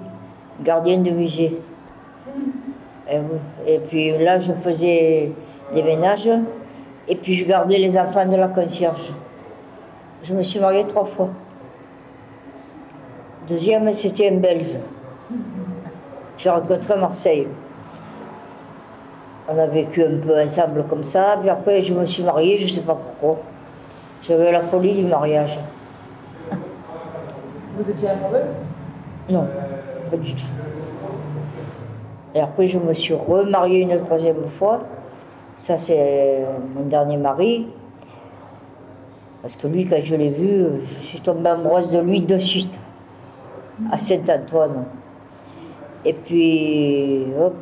gardienne 0.62 1.02
de 1.02 1.10
musée. 1.10 1.58
Et, 3.10 3.18
oui. 3.18 3.38
Et 3.66 3.78
puis 3.78 4.18
là, 4.18 4.38
je 4.38 4.52
faisais 4.52 5.32
des 5.74 5.82
ménages 5.82 6.30
et 7.08 7.16
puis 7.16 7.36
je 7.36 7.46
gardais 7.46 7.78
les 7.78 7.96
enfants 7.98 8.26
de 8.26 8.36
la 8.36 8.48
concierge. 8.48 9.12
Je 10.22 10.34
me 10.34 10.42
suis 10.42 10.60
mariée 10.60 10.84
trois 10.86 11.04
fois. 11.04 11.30
Deuxième, 13.49 13.92
c'était 13.92 14.28
un 14.30 14.37
Belge. 14.37 14.76
J'ai 16.38 16.50
rencontré 16.50 16.94
à 16.94 16.96
Marseille. 16.96 17.49
On 19.49 19.58
a 19.58 19.66
vécu 19.66 20.02
un 20.02 20.18
peu 20.25 20.40
ensemble 20.40 20.84
comme 20.88 21.04
ça, 21.04 21.37
puis 21.40 21.50
après 21.50 21.82
je 21.82 21.92
me 21.92 22.06
suis 22.06 22.22
mariée, 22.22 22.58
je 22.58 22.64
ne 22.64 22.70
sais 22.70 22.80
pas 22.82 22.94
pourquoi. 22.94 23.42
J'avais 24.22 24.52
la 24.52 24.61
folie 24.61 24.94
du 24.94 25.04
mariage. 25.04 25.58
Vous 27.76 27.90
étiez 27.90 28.08
amoureuse? 28.11 28.56
Non, 29.28 29.46
pas 30.11 30.16
du 30.16 30.34
tout. 30.34 30.46
Et 32.34 32.40
après, 32.40 32.66
je 32.66 32.78
me 32.78 32.94
suis 32.94 33.14
remariée 33.14 33.80
une 33.80 33.99
troisième 33.99 34.49
fois. 34.58 34.80
Ça, 35.56 35.78
c'est 35.78 36.44
mon 36.75 36.82
dernier 36.82 37.16
mari. 37.16 37.66
Parce 39.42 39.56
que 39.56 39.66
lui, 39.66 39.87
quand 39.87 40.00
je 40.02 40.14
l'ai 40.16 40.30
vu, 40.30 40.66
je 40.87 41.04
suis 41.04 41.20
tombée 41.20 41.50
amoureuse 41.50 41.90
de 41.90 41.99
lui 41.99 42.20
de 42.20 42.38
suite, 42.38 42.72
à 43.90 43.98
Saint-Antoine. 43.98 44.84
Et 46.04 46.12
puis, 46.12 47.26
hop, 47.40 47.54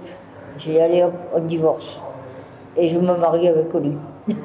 j'ai 0.59 0.81
allez, 0.81 1.03
hop, 1.03 1.15
on 1.35 1.41
divorce. 1.41 2.01
Et 2.77 2.89
je 2.89 2.99
me 2.99 3.17
marie 3.17 3.49
avec 3.49 3.73
lui. 3.75 3.97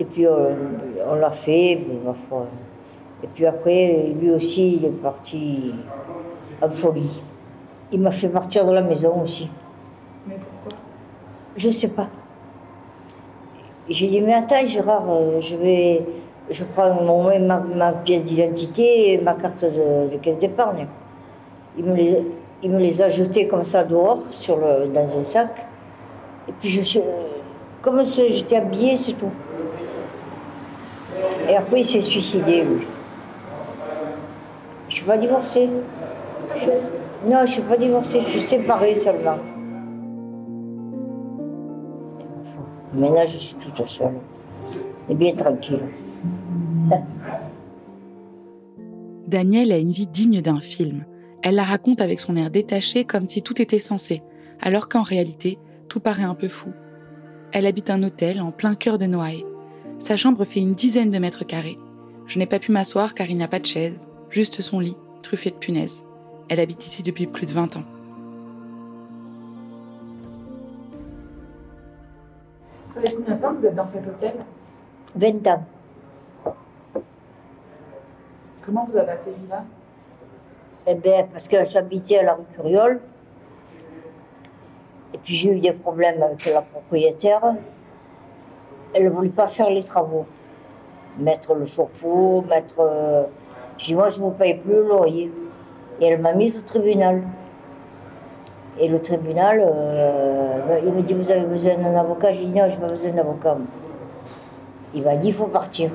Et 0.00 0.04
puis, 0.04 0.26
on, 0.26 0.56
on 1.10 1.14
l'a 1.16 1.30
fait, 1.30 1.78
mais 1.86 1.98
ma 2.04 2.14
foi. 2.28 2.46
Et 3.22 3.26
puis 3.26 3.46
après, 3.46 4.14
lui 4.18 4.30
aussi, 4.30 4.76
il 4.76 4.84
est 4.84 5.02
parti 5.02 5.74
en 6.62 6.70
folie. 6.70 7.22
Il 7.92 8.00
m'a 8.00 8.12
fait 8.12 8.28
partir 8.28 8.66
de 8.66 8.72
la 8.72 8.82
maison 8.82 9.22
aussi. 9.22 9.50
Mais 10.26 10.36
pourquoi? 10.36 10.78
Je 11.56 11.70
sais 11.70 11.88
pas. 11.88 12.08
J'ai 13.88 14.06
dit, 14.06 14.20
mais 14.20 14.34
attends, 14.34 14.64
Gérard, 14.64 15.04
euh, 15.08 15.40
je 15.40 15.56
vais. 15.56 16.06
Je 16.50 16.64
prends 16.64 16.92
mon, 16.94 17.38
ma, 17.38 17.60
ma 17.60 17.92
pièce 17.92 18.24
d'identité 18.24 19.12
et 19.12 19.18
ma 19.18 19.34
carte 19.34 19.64
de, 19.64 20.16
caisse 20.18 20.38
d'épargne. 20.38 20.86
Il 21.78 21.84
me, 21.84 21.94
les, 21.94 22.26
il 22.62 22.70
me 22.70 22.78
les 22.78 23.00
a 23.00 23.08
jetées 23.08 23.46
comme 23.46 23.64
ça 23.64 23.84
dehors, 23.84 24.22
sur 24.32 24.56
le, 24.56 24.88
dans 24.88 25.18
un 25.18 25.24
sac. 25.24 25.66
Et 26.48 26.52
puis 26.60 26.70
je 26.70 26.82
suis. 26.82 27.00
Comme 27.82 28.04
j'étais 28.04 28.56
habillée, 28.56 28.96
c'est 28.96 29.12
tout. 29.12 29.30
Et 31.48 31.56
après, 31.56 31.80
il 31.80 31.84
s'est 31.84 32.02
suicidé, 32.02 32.62
lui. 32.62 32.86
Je 34.88 34.94
suis 34.96 35.04
pas 35.04 35.16
divorcée. 35.16 35.68
Non, 37.24 37.46
je 37.46 37.52
suis 37.52 37.62
pas 37.62 37.76
divorcée, 37.76 38.20
je 38.26 38.30
suis 38.30 38.40
séparée 38.40 38.94
seulement. 38.94 39.38
Maintenant, 42.92 43.26
je 43.26 43.36
suis 43.36 43.54
toute 43.54 43.86
seule. 43.86 44.14
Et 45.08 45.14
bien 45.14 45.34
tranquille. 45.34 45.80
Danielle 49.26 49.72
a 49.72 49.78
une 49.78 49.92
vie 49.92 50.06
digne 50.06 50.42
d'un 50.42 50.60
film. 50.60 51.04
Elle 51.42 51.54
la 51.54 51.62
raconte 51.62 52.00
avec 52.00 52.20
son 52.20 52.36
air 52.36 52.50
détaché 52.50 53.04
comme 53.04 53.28
si 53.28 53.42
tout 53.42 53.62
était 53.62 53.78
censé, 53.78 54.22
alors 54.60 54.88
qu'en 54.88 55.02
réalité, 55.02 55.58
tout 55.88 56.00
paraît 56.00 56.24
un 56.24 56.34
peu 56.34 56.48
fou. 56.48 56.70
Elle 57.52 57.66
habite 57.66 57.90
un 57.90 58.02
hôtel 58.02 58.40
en 58.40 58.50
plein 58.50 58.74
cœur 58.74 58.98
de 58.98 59.06
Noailles. 59.06 59.44
Sa 59.98 60.16
chambre 60.16 60.44
fait 60.44 60.60
une 60.60 60.74
dizaine 60.74 61.10
de 61.10 61.18
mètres 61.18 61.46
carrés. 61.46 61.78
Je 62.26 62.38
n'ai 62.38 62.46
pas 62.46 62.58
pu 62.58 62.72
m'asseoir 62.72 63.14
car 63.14 63.28
il 63.28 63.36
n'y 63.36 63.42
a 63.42 63.48
pas 63.48 63.58
de 63.60 63.66
chaise, 63.66 64.08
juste 64.30 64.62
son 64.62 64.80
lit, 64.80 64.96
truffé 65.22 65.50
de 65.50 65.56
punaises. 65.56 66.04
Elle 66.48 66.60
habite 66.60 66.86
ici 66.86 67.02
depuis 67.02 67.26
plus 67.26 67.46
de 67.46 67.52
20 67.52 67.76
ans. 67.76 67.84
Ça 72.92 73.00
fait 73.00 73.14
combien 73.14 73.36
de 73.36 73.40
temps 73.40 73.54
que 73.54 73.60
vous 73.60 73.66
êtes 73.66 73.74
dans 73.74 73.86
cet 73.86 74.06
hôtel? 74.06 74.34
20 75.14 75.46
ans. 75.46 75.64
Comment 78.70 78.86
vous 78.88 78.96
avez 78.96 79.10
atterri 79.10 79.34
là? 79.50 79.64
Eh 80.86 80.94
bien, 80.94 81.26
parce 81.32 81.48
que 81.48 81.64
j'habitais 81.64 82.18
à 82.18 82.22
la 82.22 82.34
rue 82.34 82.44
Curiole. 82.54 83.00
Et 85.12 85.18
puis 85.18 85.34
j'ai 85.34 85.50
eu 85.50 85.58
des 85.58 85.72
problèmes 85.72 86.22
avec 86.22 86.46
la 86.46 86.62
propriétaire. 86.62 87.42
Elle 88.94 89.06
ne 89.06 89.10
voulait 89.10 89.28
pas 89.30 89.48
faire 89.48 89.70
les 89.70 89.82
travaux. 89.82 90.24
Mettre 91.18 91.54
le 91.54 91.66
chauffe-eau, 91.66 92.44
mettre. 92.48 92.76
euh, 92.78 93.24
J'ai 93.76 93.86
dit, 93.86 93.94
moi, 93.96 94.08
je 94.08 94.20
ne 94.20 94.26
vous 94.26 94.30
paye 94.30 94.54
plus 94.54 94.74
le 94.74 94.86
loyer. 94.86 95.32
Et 96.00 96.06
elle 96.06 96.20
m'a 96.20 96.32
mise 96.32 96.56
au 96.56 96.60
tribunal. 96.60 97.22
Et 98.78 98.86
le 98.86 99.02
tribunal, 99.02 99.64
euh, 99.64 100.78
il 100.86 100.92
me 100.92 101.02
dit, 101.02 101.14
vous 101.14 101.28
avez 101.28 101.40
besoin 101.40 101.74
d'un 101.74 101.96
avocat? 101.96 102.30
J'ai 102.30 102.46
dit, 102.46 102.52
non, 102.56 102.68
je 102.68 102.76
n'ai 102.76 102.82
pas 102.82 102.92
besoin 102.92 103.10
d'avocat. 103.10 103.56
Il 104.94 105.02
m'a 105.02 105.16
dit, 105.16 105.28
il 105.28 105.34
faut 105.34 105.46
partir. 105.46 105.90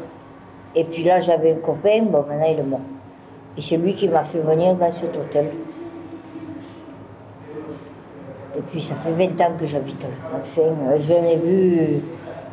Et 0.76 0.84
puis 0.84 1.04
là, 1.04 1.22
j'avais 1.22 1.54
un 1.54 1.56
copain, 1.56 2.04
bon, 2.04 2.24
maintenant 2.28 2.48
il 2.50 2.60
est 2.60 2.64
mort. 2.64 2.82
Et 3.58 3.62
c'est 3.62 3.78
lui 3.78 3.94
qui 3.94 4.10
m'a 4.10 4.26
fait 4.26 4.40
venir 4.40 4.76
dans 4.76 4.92
cet 4.92 5.16
hôtel. 5.16 5.48
Et 8.58 8.62
puis 8.72 8.82
ça 8.84 8.96
fait 8.96 9.12
20 9.12 9.42
ans 9.42 9.52
que 9.60 9.66
j'habite 9.66 10.02
là. 10.02 10.10
Enfin, 10.42 10.62
euh, 10.62 10.98
j'en 11.02 11.24
ai 11.24 11.38
vu 11.38 12.02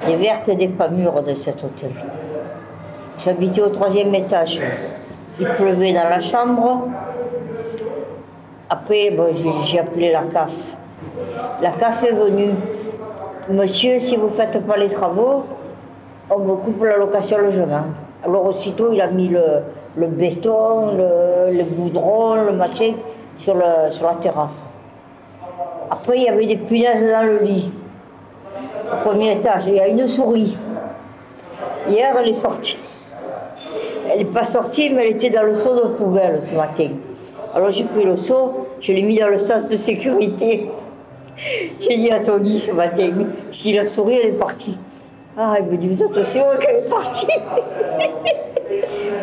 des 0.07 0.17
vertes 0.17 0.49
et 0.49 0.55
des 0.55 0.69
pas 0.69 0.89
mûres 0.89 1.23
de 1.23 1.35
cet 1.35 1.63
hôtel. 1.65 1.91
J'habitais 3.19 3.63
au 3.63 3.69
troisième 3.69 4.15
étage. 4.15 4.61
Il 5.41 5.47
pleuvait 5.47 5.93
dans 5.93 6.09
la 6.09 6.21
chambre. 6.21 6.89
Après, 8.69 9.11
bon, 9.11 9.33
j'ai 9.33 9.51
j'ai 9.65 9.81
appelé 9.81 10.13
la 10.13 10.23
CAF. 10.23 10.53
La 11.61 11.71
CAF 11.71 12.03
est 12.05 12.13
venue. 12.13 12.51
Monsieur, 13.49 13.99
si 13.99 14.17
vous 14.17 14.29
ne 14.29 14.33
faites 14.33 14.65
pas 14.67 14.77
les 14.77 14.89
travaux, 14.89 15.45
on 16.31 16.39
me 16.39 16.55
coupe 16.55 16.83
la 16.85 16.97
location 16.97 17.39
logement. 17.39 17.85
Alors 18.25 18.47
aussitôt, 18.47 18.93
il 18.93 19.01
a 19.01 19.09
mis 19.09 19.29
le, 19.29 20.07
béton, 20.07 20.97
le, 20.97 21.53
le 21.53 21.65
le 21.65 22.53
machin 22.53 22.93
sur 23.37 23.55
la 23.57 23.91
terrasse. 24.21 24.65
Après, 25.91 26.17
il 26.17 26.23
y 26.23 26.29
avait 26.29 26.47
des 26.47 26.57
punaises 26.57 27.03
dans 27.03 27.27
le 27.27 27.39
lit. 27.39 27.71
Au 28.93 29.09
premier 29.09 29.33
étage, 29.33 29.65
il 29.67 29.75
y 29.75 29.81
a 29.81 29.89
une 29.89 30.07
souris. 30.07 30.57
Hier, 31.89 32.15
elle 32.19 32.29
est 32.29 32.35
sortie. 32.35 32.79
Elle 34.11 34.19
n'est 34.21 34.25
pas 34.25 34.45
sortie, 34.45 34.91
mais 34.91 35.07
elle 35.07 35.17
était 35.17 35.31
dans 35.31 35.43
le 35.43 35.55
seau 35.55 35.75
de 35.75 35.95
poubelle 35.95 36.43
ce 36.43 36.55
matin. 36.55 36.89
Alors 37.55 37.71
j'ai 37.71 37.85
pris 37.85 38.05
le 38.05 38.17
seau, 38.17 38.67
je 38.81 38.93
l'ai 38.93 39.03
mis 39.03 39.19
dans 39.19 39.29
le 39.29 39.39
sens 39.39 39.69
de 39.69 39.77
sécurité. 39.77 40.71
J'ai 41.81 41.97
dit 41.97 42.11
à 42.11 42.21
Tony 42.21 42.59
ce 42.59 42.73
matin, 42.73 43.11
je 43.51 43.63
dis 43.63 43.73
la 43.73 43.87
souris, 43.87 44.19
elle 44.23 44.29
est 44.29 44.39
partie. 44.39 44.77
Ah, 45.37 45.57
il 45.61 45.66
me 45.66 45.77
dit, 45.77 45.88
vous 45.88 46.03
êtes 46.03 46.23
sûr 46.25 46.45
qu'elle 46.61 46.77
est 46.77 46.90
partie 46.90 47.27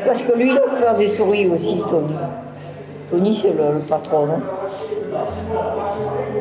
Parce 0.05 0.23
que 0.23 0.35
lui, 0.35 0.49
il 0.49 0.57
a 0.57 0.61
peur 0.61 0.95
des 0.97 1.07
souris 1.07 1.47
aussi, 1.47 1.81
Tony. 1.89 2.15
Tony, 3.11 3.35
c'est 3.39 3.49
le, 3.49 3.73
le 3.73 3.79
patron. 3.79 4.25
hein. 4.25 4.39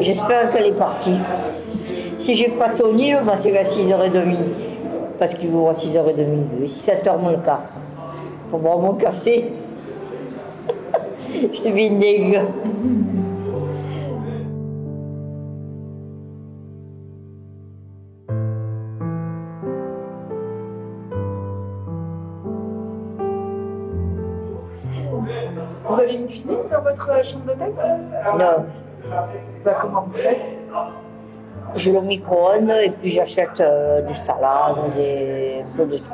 J'espère 0.00 0.50
qu'elle 0.52 0.66
est 0.66 0.78
partie. 0.78 1.16
Si 2.18 2.34
j'ai 2.34 2.48
pas 2.48 2.70
Tony, 2.70 3.12
le 3.12 3.22
matin 3.22 3.50
à 3.58 3.64
6h30, 3.64 4.36
parce 5.18 5.34
qu'il 5.34 5.50
ouvre 5.50 5.70
à 5.70 5.72
6h30, 5.72 6.66
7h 6.66 7.18
moins 7.18 7.32
le 7.32 7.38
quart, 7.38 7.62
pour 8.50 8.60
boire 8.60 8.78
mon 8.78 8.94
café. 8.94 9.52
Je 11.34 11.62
deviens 11.68 11.90
nègre. 11.90 12.40
Vous 25.88 26.00
avez 26.00 26.14
une 26.14 26.26
cuisine 26.26 26.58
dans 26.70 26.80
votre 26.82 27.10
euh, 27.10 27.22
chambre 27.22 27.44
d'hôtel 27.46 27.72
Non, 28.38 28.64
bah, 29.64 29.76
Comment 29.80 30.02
vous 30.02 30.12
faites? 30.12 30.58
J'ai 31.74 31.92
le 31.92 32.00
micro-ondes 32.00 32.70
et 32.82 32.90
puis 32.90 33.10
j'achète 33.10 33.60
euh, 33.60 34.00
des 34.02 34.14
salades, 34.14 34.76
des 34.96 35.62
un 35.62 35.76
peu 35.76 35.84
de 35.84 35.98
tout. 35.98 36.04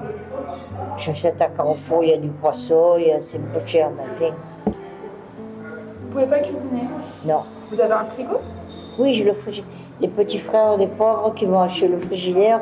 J'achète 0.99 1.41
à 1.41 1.47
Carrefour, 1.47 2.03
il 2.03 2.11
y 2.11 2.13
a 2.13 2.17
du 2.17 2.29
poisson, 2.29 2.95
il 2.99 3.07
y 3.09 3.13
a- 3.13 3.21
c'est 3.21 3.39
un 3.39 3.59
peu 3.59 3.65
cher, 3.65 3.89
mais 3.97 4.03
enfin, 4.27 4.35
Vous 4.67 6.09
pouvez 6.11 6.27
pas 6.27 6.39
cuisiner? 6.41 6.89
Non. 7.25 7.43
Vous 7.71 7.81
avez 7.81 7.93
un 7.93 8.05
frigo? 8.05 8.39
Oui, 8.99 9.15
j'ai 9.15 9.25
le 9.25 9.35
frigidaire. 9.35 9.71
Les 10.01 10.09
petits 10.09 10.39
frères 10.41 10.77
des 10.77 10.89
pauvres 10.89 11.33
qui 11.35 11.47
vont 11.47 11.61
acheter 11.61 11.87
le 11.89 12.01
frigidaire, 12.01 12.61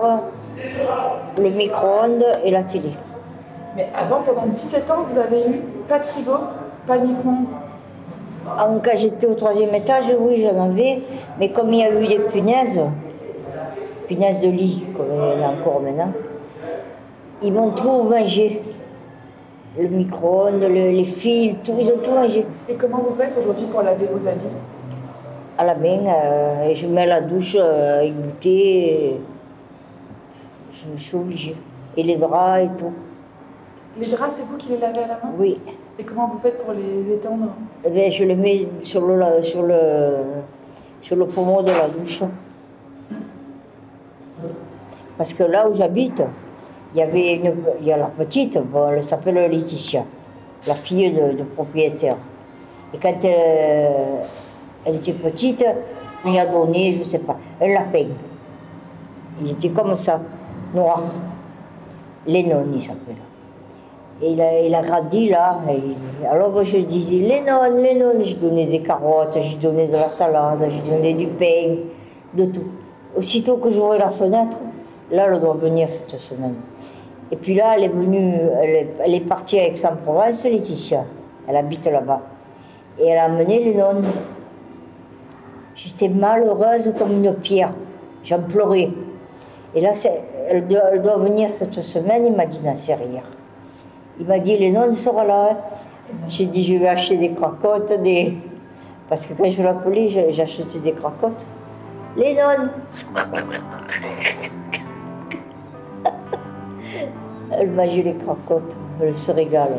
le 1.38 1.48
micro-ondes 1.48 2.24
et 2.44 2.50
la 2.50 2.62
télé. 2.62 2.92
Mais 3.74 3.88
avant, 3.94 4.20
pendant 4.20 4.46
17 4.46 4.90
ans, 4.90 5.04
vous 5.08 5.18
avez 5.18 5.48
eu 5.48 5.62
pas 5.88 5.98
de 5.98 6.04
frigo, 6.04 6.32
pas 6.86 6.98
de 6.98 7.06
micro-ondes 7.06 7.48
Ah, 8.58 8.68
Quand 8.84 8.96
j'étais 8.96 9.26
au 9.26 9.34
troisième 9.34 9.74
étage, 9.74 10.04
oui, 10.18 10.42
j'en 10.42 10.64
avais, 10.70 11.00
mais 11.38 11.50
comme 11.50 11.72
il 11.72 11.78
y 11.78 11.82
a 11.84 12.00
eu 12.00 12.06
des 12.06 12.18
punaises, 12.18 12.80
punaises 14.08 14.40
de 14.40 14.48
lit, 14.48 14.84
comme 14.96 15.06
il 15.14 15.40
y 15.40 15.44
en 15.44 15.48
a 15.48 15.52
encore 15.52 15.80
maintenant, 15.80 16.12
ils 17.42 17.52
m'ont 17.52 17.70
tout 17.70 18.02
mangé. 18.02 18.62
Le 19.78 19.88
micro-ondes, 19.88 20.60
le- 20.60 20.90
les 20.90 21.04
fils, 21.06 21.56
tout, 21.64 21.72
ils 21.78 21.88
ont 21.88 21.96
tout 22.04 22.10
mangé. 22.10 22.44
Et 22.68 22.74
comment 22.74 22.98
vous 22.98 23.14
faites 23.14 23.34
aujourd'hui 23.38 23.64
pour 23.66 23.82
laver 23.82 24.06
vos 24.12 24.26
habits? 24.28 24.40
À 25.56 25.64
la 25.64 25.74
main, 25.74 26.00
euh, 26.06 26.74
je 26.74 26.86
mets 26.86 27.06
la 27.06 27.20
douche 27.22 27.56
euh, 27.58 28.00
avec 28.00 28.12
je, 28.44 29.16
je 30.96 31.02
suis 31.02 31.16
obligée. 31.16 31.56
Et 31.96 32.02
les 32.02 32.16
draps 32.16 32.64
et 32.64 32.68
tout. 32.78 32.92
Les 33.98 34.06
draps, 34.08 34.34
c'est 34.36 34.42
vous 34.42 34.56
qui 34.58 34.70
les 34.70 34.78
lavez 34.78 34.98
à 34.98 35.06
la 35.08 35.14
main? 35.14 35.32
Oui. 35.38 35.58
Et 35.98 36.04
comment 36.04 36.28
vous 36.28 36.38
faites 36.38 36.62
pour 36.64 36.72
les 36.72 37.14
étendre 37.14 37.48
Eh 37.84 37.90
bien, 37.90 38.10
je 38.10 38.24
les 38.24 38.34
mets 38.34 38.66
sur 38.82 39.06
le, 39.06 39.18
la- 39.18 39.42
sur 39.42 39.62
le, 39.62 40.14
sur 41.02 41.16
le 41.16 41.26
pommeau 41.26 41.62
de 41.62 41.70
la 41.70 41.88
douche. 41.88 42.22
Parce 45.18 45.34
que 45.34 45.42
là 45.44 45.68
où 45.68 45.74
j'habite, 45.74 46.22
il 46.94 46.98
y 46.98 47.02
avait 47.02 47.34
une, 47.34 47.54
y 47.82 47.92
a 47.92 47.96
la 47.98 48.06
petite, 48.06 48.56
elle 48.56 49.04
s'appelle 49.04 49.34
Laetitia, 49.50 50.04
la 50.66 50.74
fille 50.74 51.10
de, 51.12 51.42
propriétaire. 51.54 52.16
Et 52.94 52.98
quand 52.98 53.24
euh, 53.24 54.20
elle 54.84 54.96
était 54.96 55.12
petite, 55.12 55.64
on 56.24 56.30
lui 56.30 56.38
a 56.38 56.46
donné, 56.46 56.92
je 56.92 57.00
ne 57.00 57.04
sais 57.04 57.18
pas, 57.18 57.36
un 57.60 57.68
lapin. 57.68 58.06
Il 59.42 59.50
était 59.52 59.70
comme 59.70 59.94
ça, 59.96 60.20
noir. 60.74 61.02
Lennon, 62.26 62.64
il 62.74 62.82
s'appelle. 62.82 63.16
Il 64.24 64.40
a, 64.40 64.60
il 64.60 64.72
a 64.72 64.82
grandi 64.82 65.28
là. 65.30 65.58
alors 66.30 66.50
moi 66.50 66.62
je 66.62 66.78
disais, 66.78 67.16
Lennon, 67.16 67.76
Lennon, 67.76 68.12
j'ai 68.20 68.34
donné 68.34 68.66
des 68.66 68.80
carottes, 68.80 69.36
j'ai 69.40 69.56
donné 69.56 69.88
de 69.88 69.94
la 69.94 70.08
salade, 70.08 70.64
j'ai 70.70 70.90
donné 70.90 71.14
du 71.14 71.26
pain, 71.26 71.76
de 72.32 72.44
tout. 72.46 72.68
Aussitôt 73.16 73.56
que 73.56 73.68
j'ouvrais 73.68 73.98
la 73.98 74.10
fenêtre, 74.10 74.58
là 75.10 75.26
elle 75.28 75.40
doit 75.40 75.54
venir 75.54 75.88
cette 75.90 76.20
semaine. 76.20 76.54
Et 77.32 77.36
puis 77.36 77.54
là, 77.54 77.74
elle 77.76 77.84
est 77.84 77.88
venue, 77.88 78.34
elle 79.02 79.14
est, 79.14 79.26
partie 79.26 79.58
avec 79.58 79.72
Aix-en-Provence, 79.72 80.44
Laetitia. 80.44 81.04
Elle 81.48 81.56
habite 81.56 81.86
là-bas. 81.86 82.20
Et 83.00 83.06
elle 83.06 83.18
a 83.18 83.24
amené 83.24 83.64
Lennon. 83.64 84.02
J'étais 85.74 86.08
malheureuse 86.08 86.92
comme 86.98 87.24
une 87.24 87.34
pierre. 87.34 87.72
J'en 88.22 88.40
pleurais. 88.40 88.90
Et 89.74 89.80
là, 89.80 89.92
elle 90.48 90.68
doit, 90.68 91.16
venir 91.16 91.54
cette 91.54 91.82
semaine, 91.82 92.26
il 92.26 92.36
m'a 92.36 92.44
dit, 92.44 92.60
c'est 92.76 92.94
rien. 92.94 93.22
Il 94.20 94.26
m'a 94.26 94.38
dit, 94.38 94.56
Lennon 94.56 94.94
sera 94.94 95.24
là. 95.24 95.50
hein. 95.52 95.56
J'ai 96.28 96.46
dit, 96.46 96.64
je 96.64 96.74
vais 96.74 96.88
acheter 96.88 97.16
des 97.16 97.32
cracottes, 97.32 97.92
des... 98.02 98.36
Parce 99.08 99.26
que 99.26 99.34
quand 99.34 99.50
je 99.50 99.62
l'appelais, 99.62 100.08
acheté 100.40 100.78
des 100.78 100.92
cracottes. 100.92 101.44
Lennon 102.16 102.68
Elle 107.50 107.70
mangeait 107.70 108.02
les 108.02 108.14
cracottes, 108.14 108.76
elle 109.00 109.14
se 109.14 109.30
régale. 109.30 109.76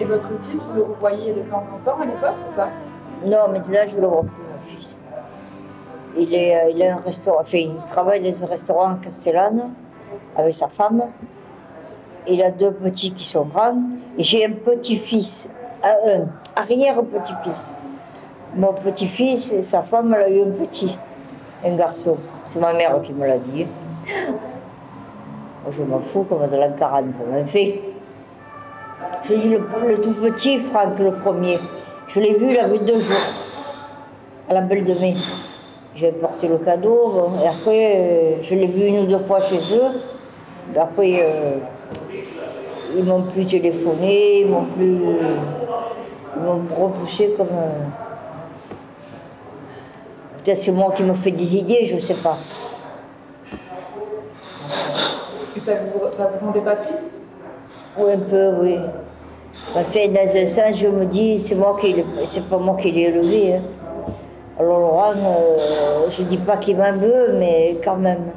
Et 0.00 0.04
votre 0.04 0.28
fils, 0.44 0.62
vous 0.62 0.74
le 0.74 0.82
revoyez 0.84 1.34
de 1.34 1.40
temps 1.42 1.64
en 1.74 1.78
temps 1.84 2.00
à 2.00 2.06
l'époque 2.06 2.36
ou 2.50 2.56
pas? 2.56 2.70
Non, 3.26 3.52
maintenant, 3.52 3.80
je 3.86 4.00
le 4.00 4.06
vois 4.06 4.22
plus, 4.22 4.30
mon 4.30 4.30
fils. 4.30 4.49
Il, 6.16 6.34
est, 6.34 6.56
euh, 6.56 6.70
il 6.74 6.82
a 6.82 6.96
un 6.96 7.00
restaurant, 7.00 7.44
il 7.52 7.72
travaille 7.86 8.20
dans 8.20 8.44
un 8.44 8.46
restaurant 8.46 8.88
à 8.88 8.98
Castellane 9.02 9.70
avec 10.36 10.54
sa 10.54 10.68
femme. 10.68 11.04
Il 12.26 12.42
a 12.42 12.50
deux 12.50 12.72
petits 12.72 13.12
qui 13.12 13.26
sont 13.26 13.44
grands. 13.44 13.78
Et 14.18 14.22
j'ai 14.22 14.44
un 14.44 14.52
petit-fils, 14.52 15.48
un 15.82 16.26
arrière-petit-fils. 16.56 17.72
Mon 18.56 18.72
petit-fils 18.72 19.52
et 19.52 19.64
sa 19.64 19.82
femme, 19.82 20.14
elle 20.16 20.22
a 20.22 20.28
eu 20.28 20.42
un 20.42 20.50
petit, 20.50 20.96
un 21.64 21.76
garçon. 21.76 22.16
C'est 22.46 22.60
ma 22.60 22.72
mère 22.72 23.00
qui 23.02 23.12
me 23.12 23.26
l'a 23.26 23.38
dit. 23.38 23.66
Je 25.70 25.82
m'en 25.82 26.00
fous 26.00 26.24
comme 26.24 26.48
de 26.48 26.56
l'an 26.56 26.72
40. 26.76 27.04
Mais 27.32 27.44
fait, 27.44 27.80
je 29.24 29.34
dis 29.34 29.48
le, 29.48 29.62
le 29.86 30.00
tout 30.00 30.14
petit, 30.14 30.58
Franck, 30.58 30.98
le 30.98 31.12
premier. 31.12 31.58
Je 32.08 32.20
l'ai 32.20 32.34
vu, 32.34 32.50
il 32.50 32.58
avait 32.58 32.78
deux 32.78 32.98
jours, 32.98 33.16
à 34.48 34.54
la 34.54 34.62
Belle 34.62 34.84
de 34.84 34.94
Mai. 34.94 35.14
J'ai 36.00 36.12
porté 36.12 36.48
le 36.48 36.56
cadeau, 36.56 37.10
bon, 37.12 37.32
et 37.44 37.46
après, 37.46 37.94
euh, 37.94 38.32
je 38.42 38.54
l'ai 38.54 38.66
vu 38.66 38.86
une 38.86 39.00
ou 39.00 39.04
deux 39.04 39.18
fois 39.18 39.38
chez 39.42 39.58
eux. 39.58 40.00
Et 40.74 40.78
après, 40.78 41.20
euh, 41.20 41.56
ils 42.96 43.04
m'ont 43.04 43.20
plus 43.20 43.44
téléphoné, 43.44 44.40
ils 44.40 44.48
m'ont 44.48 44.64
plus. 44.64 44.98
Ils 46.36 46.42
m'ont 46.42 46.62
repoussé 46.74 47.34
comme. 47.36 47.48
euh, 47.48 47.84
Peut-être 50.42 50.56
c'est 50.56 50.72
moi 50.72 50.90
qui 50.96 51.02
me 51.02 51.12
fais 51.12 51.32
des 51.32 51.54
idées, 51.56 51.84
je 51.84 51.96
ne 51.96 52.00
sais 52.00 52.14
pas. 52.14 52.38
Et 55.54 55.60
ça 55.60 55.72
vous, 55.74 56.10
ça 56.10 56.30
vous 56.32 56.46
rendait 56.46 56.60
pas 56.62 56.76
triste? 56.76 57.20
Oui, 57.98 58.12
un 58.14 58.18
peu, 58.20 58.52
oui. 58.62 58.76
Enfin, 59.76 60.08
dans 60.08 60.36
un 60.36 60.46
sens, 60.46 60.78
je 60.78 60.88
me 60.88 61.04
dis, 61.04 61.38
c'est 61.38 61.56
moi 61.56 61.76
qui 61.78 61.94
c'est 62.24 62.48
pas 62.48 62.56
moi 62.56 62.78
qui 62.80 62.90
l'ai 62.90 63.02
élevé. 63.02 63.56
hein. 63.56 63.60
Alors 64.60 64.78
Laurent, 64.78 65.14
euh, 65.16 66.10
je 66.10 66.22
dis 66.24 66.36
pas 66.36 66.58
qu'il 66.58 66.76
m'en 66.76 66.92
veut, 66.92 67.32
mais 67.38 67.80
quand 67.82 67.96
même. 67.96 68.32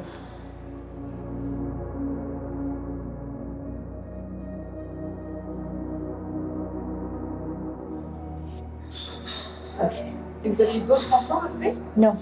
Et 10.42 10.48
vous 10.48 10.62
avez 10.62 10.78
eu 10.78 10.80
d'autres 10.80 11.12
enfants 11.12 11.42
après 11.44 11.74
non, 11.94 12.12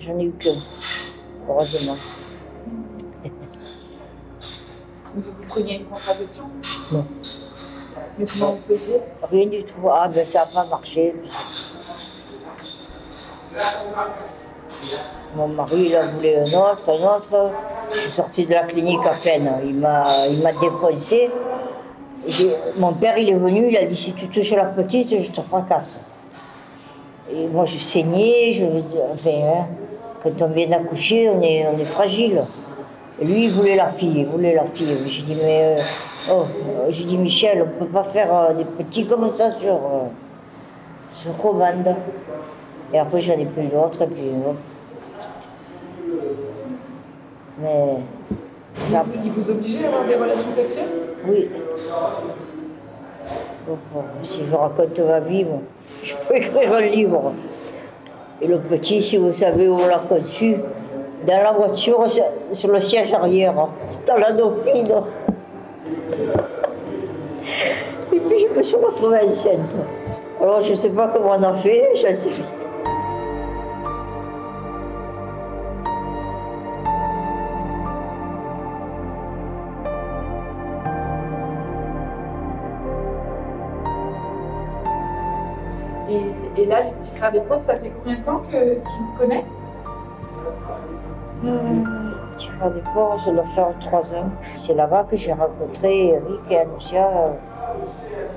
j'en 0.00 0.18
ai 0.18 0.24
eu 0.24 0.32
qu'un, 0.32 0.52
heureusement. 1.46 1.96
Vous, 5.14 5.22
vous 5.22 5.32
preniez 5.46 5.80
une 5.80 5.84
contraception? 5.84 6.44
Non. 6.90 7.04
Mais 8.18 8.24
comment 8.24 8.52
vous 8.52 8.74
faisiez? 8.74 9.00
Rien 9.30 9.46
du 9.46 9.62
tout. 9.62 9.74
Ah, 9.90 10.08
ben 10.08 10.24
ça 10.24 10.38
n'a 10.40 10.46
pas 10.46 10.64
marché. 10.64 11.14
Mon 15.34 15.48
mari, 15.48 15.88
il 15.90 15.96
en 15.96 16.06
voulait 16.14 16.38
un 16.38 16.44
autre, 16.44 16.84
un 16.88 17.16
autre. 17.16 17.50
Je 17.92 17.98
suis 17.98 18.10
sortie 18.10 18.46
de 18.46 18.52
la 18.52 18.62
clinique 18.62 19.04
à 19.04 19.14
peine. 19.22 19.50
Il 19.64 19.74
m'a, 19.76 20.52
défoncé. 20.60 21.30
Mon 22.76 22.92
père, 22.94 23.18
il 23.18 23.30
est 23.30 23.34
venu, 23.34 23.68
il 23.70 23.76
a 23.76 23.84
dit 23.84 23.96
si 23.96 24.12
tu 24.12 24.28
touches 24.28 24.52
la 24.52 24.64
petite, 24.64 25.20
je 25.20 25.30
te 25.30 25.40
fracasse. 25.40 26.00
Et 27.32 27.46
moi, 27.48 27.64
je 27.64 27.78
saignais, 27.78 28.52
je, 28.52 28.64
enfin, 28.64 29.30
hein, 29.30 29.66
quand 30.22 30.42
on 30.42 30.48
vient 30.48 30.68
d'accoucher, 30.68 31.28
on 31.28 31.42
est, 31.42 31.66
on 31.66 31.78
est 31.78 31.84
fragile. 31.84 32.42
Et 33.20 33.24
lui, 33.24 33.44
il 33.44 33.50
voulait 33.50 33.76
la 33.76 33.88
fille, 33.88 34.20
il 34.20 34.26
voulait 34.26 34.54
la 34.54 34.64
fille. 34.72 34.96
J'ai 35.06 35.22
dit, 35.22 35.34
mais, 35.34 35.78
euh, 35.78 35.82
oh, 36.30 36.44
euh, 36.88 37.16
Michel, 37.16 37.62
on 37.62 37.66
ne 37.66 37.86
peut 37.86 37.92
pas 37.92 38.04
faire 38.04 38.34
euh, 38.34 38.54
des 38.54 38.64
petits 38.64 39.06
comme 39.06 39.28
ça 39.30 39.52
sur, 39.52 39.78
sur 41.14 41.36
commande. 41.36 41.94
Et 42.92 42.98
après, 42.98 43.20
j'en 43.20 43.34
ai 43.34 43.44
pris 43.46 43.66
d'autres, 43.66 44.02
et 44.02 44.06
puis, 44.06 44.30
mais, 47.58 47.96
ça- 48.90 49.02
vous, 49.02 49.12
ils 49.24 49.30
vous 49.30 49.50
obligeaient 49.50 49.84
à 49.84 49.88
avoir 49.88 50.04
des 50.06 50.14
relations 50.14 50.52
sexuelles? 50.52 50.84
Oui. 51.26 51.48
Donc, 53.66 53.78
si 54.22 54.42
je 54.48 54.54
raconte 54.54 54.98
ma 55.00 55.20
vie, 55.20 55.44
bon, 55.44 55.62
je 56.04 56.14
peux 56.28 56.36
écrire 56.36 56.74
un 56.74 56.80
livre. 56.82 57.32
Et 58.40 58.46
le 58.46 58.58
petit, 58.58 59.02
si 59.02 59.16
vous 59.16 59.32
savez 59.32 59.68
où 59.68 59.74
on 59.74 59.86
l'a 59.88 59.98
conçu, 60.08 60.56
dans 61.26 61.42
la 61.42 61.52
voiture, 61.52 62.04
sur- 62.08 62.72
le 62.72 62.80
siège 62.80 63.12
arrière, 63.12 63.54
dans 64.06 64.16
la 64.16 64.32
Dauphine. 64.32 64.92
Et 68.12 68.20
puis 68.20 68.46
je 68.48 68.58
me 68.58 68.62
suis 68.62 68.76
retrouvée 68.76 69.20
enceinte. 69.26 69.58
Alors 70.40 70.60
je 70.60 70.70
ne 70.70 70.74
sais 70.76 70.90
pas 70.90 71.08
comment 71.08 71.32
on 71.38 71.42
a 71.42 71.54
fait, 71.54 71.88
je 71.96 72.12
sais. 72.12 72.30
Les 86.84 86.90
petits 86.92 87.14
frères 87.16 87.32
des 87.32 87.40
pauvres, 87.40 87.62
ça 87.62 87.76
fait 87.78 87.90
combien 88.02 88.18
de 88.18 88.24
temps 88.24 88.38
qu'ils 88.40 88.60
vous 88.60 89.18
connaissent 89.18 89.60
Euh, 91.44 91.50
Petit 92.36 92.48
frère 92.48 92.70
des 92.70 92.82
pauvres, 92.94 93.18
ça 93.18 93.30
doit 93.30 93.46
faire 93.46 93.68
trois 93.80 94.14
ans. 94.14 94.28
C'est 94.58 94.74
là-bas 94.74 95.06
que 95.10 95.16
j'ai 95.16 95.32
rencontré 95.32 96.08
Eric 96.08 96.40
et 96.50 96.58
Anousia, 96.58 97.06
euh, 97.06 97.26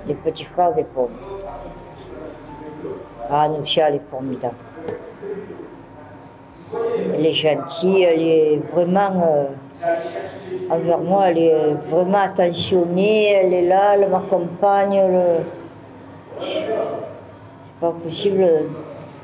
les 0.08 0.13
petits 0.13 0.45
frères 0.45 0.73
des 0.73 0.84
pauvres. 0.86 1.10
Ah, 3.30 3.43
Anousia, 3.43 3.89
elle 3.89 3.95
est 3.95 4.10
formidable. 4.10 4.56
Elle 7.13 7.25
est 7.25 7.34
gentille, 7.34 8.04
elle 8.04 8.21
est 8.21 8.62
vraiment, 8.73 9.12
euh, 9.86 9.93
envers 10.69 10.99
moi, 10.99 11.30
elle 11.30 11.38
est 11.39 11.73
vraiment 11.89 12.19
attentionnée, 12.19 13.32
elle 13.34 13.54
est 13.54 13.67
là, 13.67 13.95
elle 13.95 14.10
m'accompagne. 14.10 15.02
Pas 17.79 17.91
possible 18.03 18.45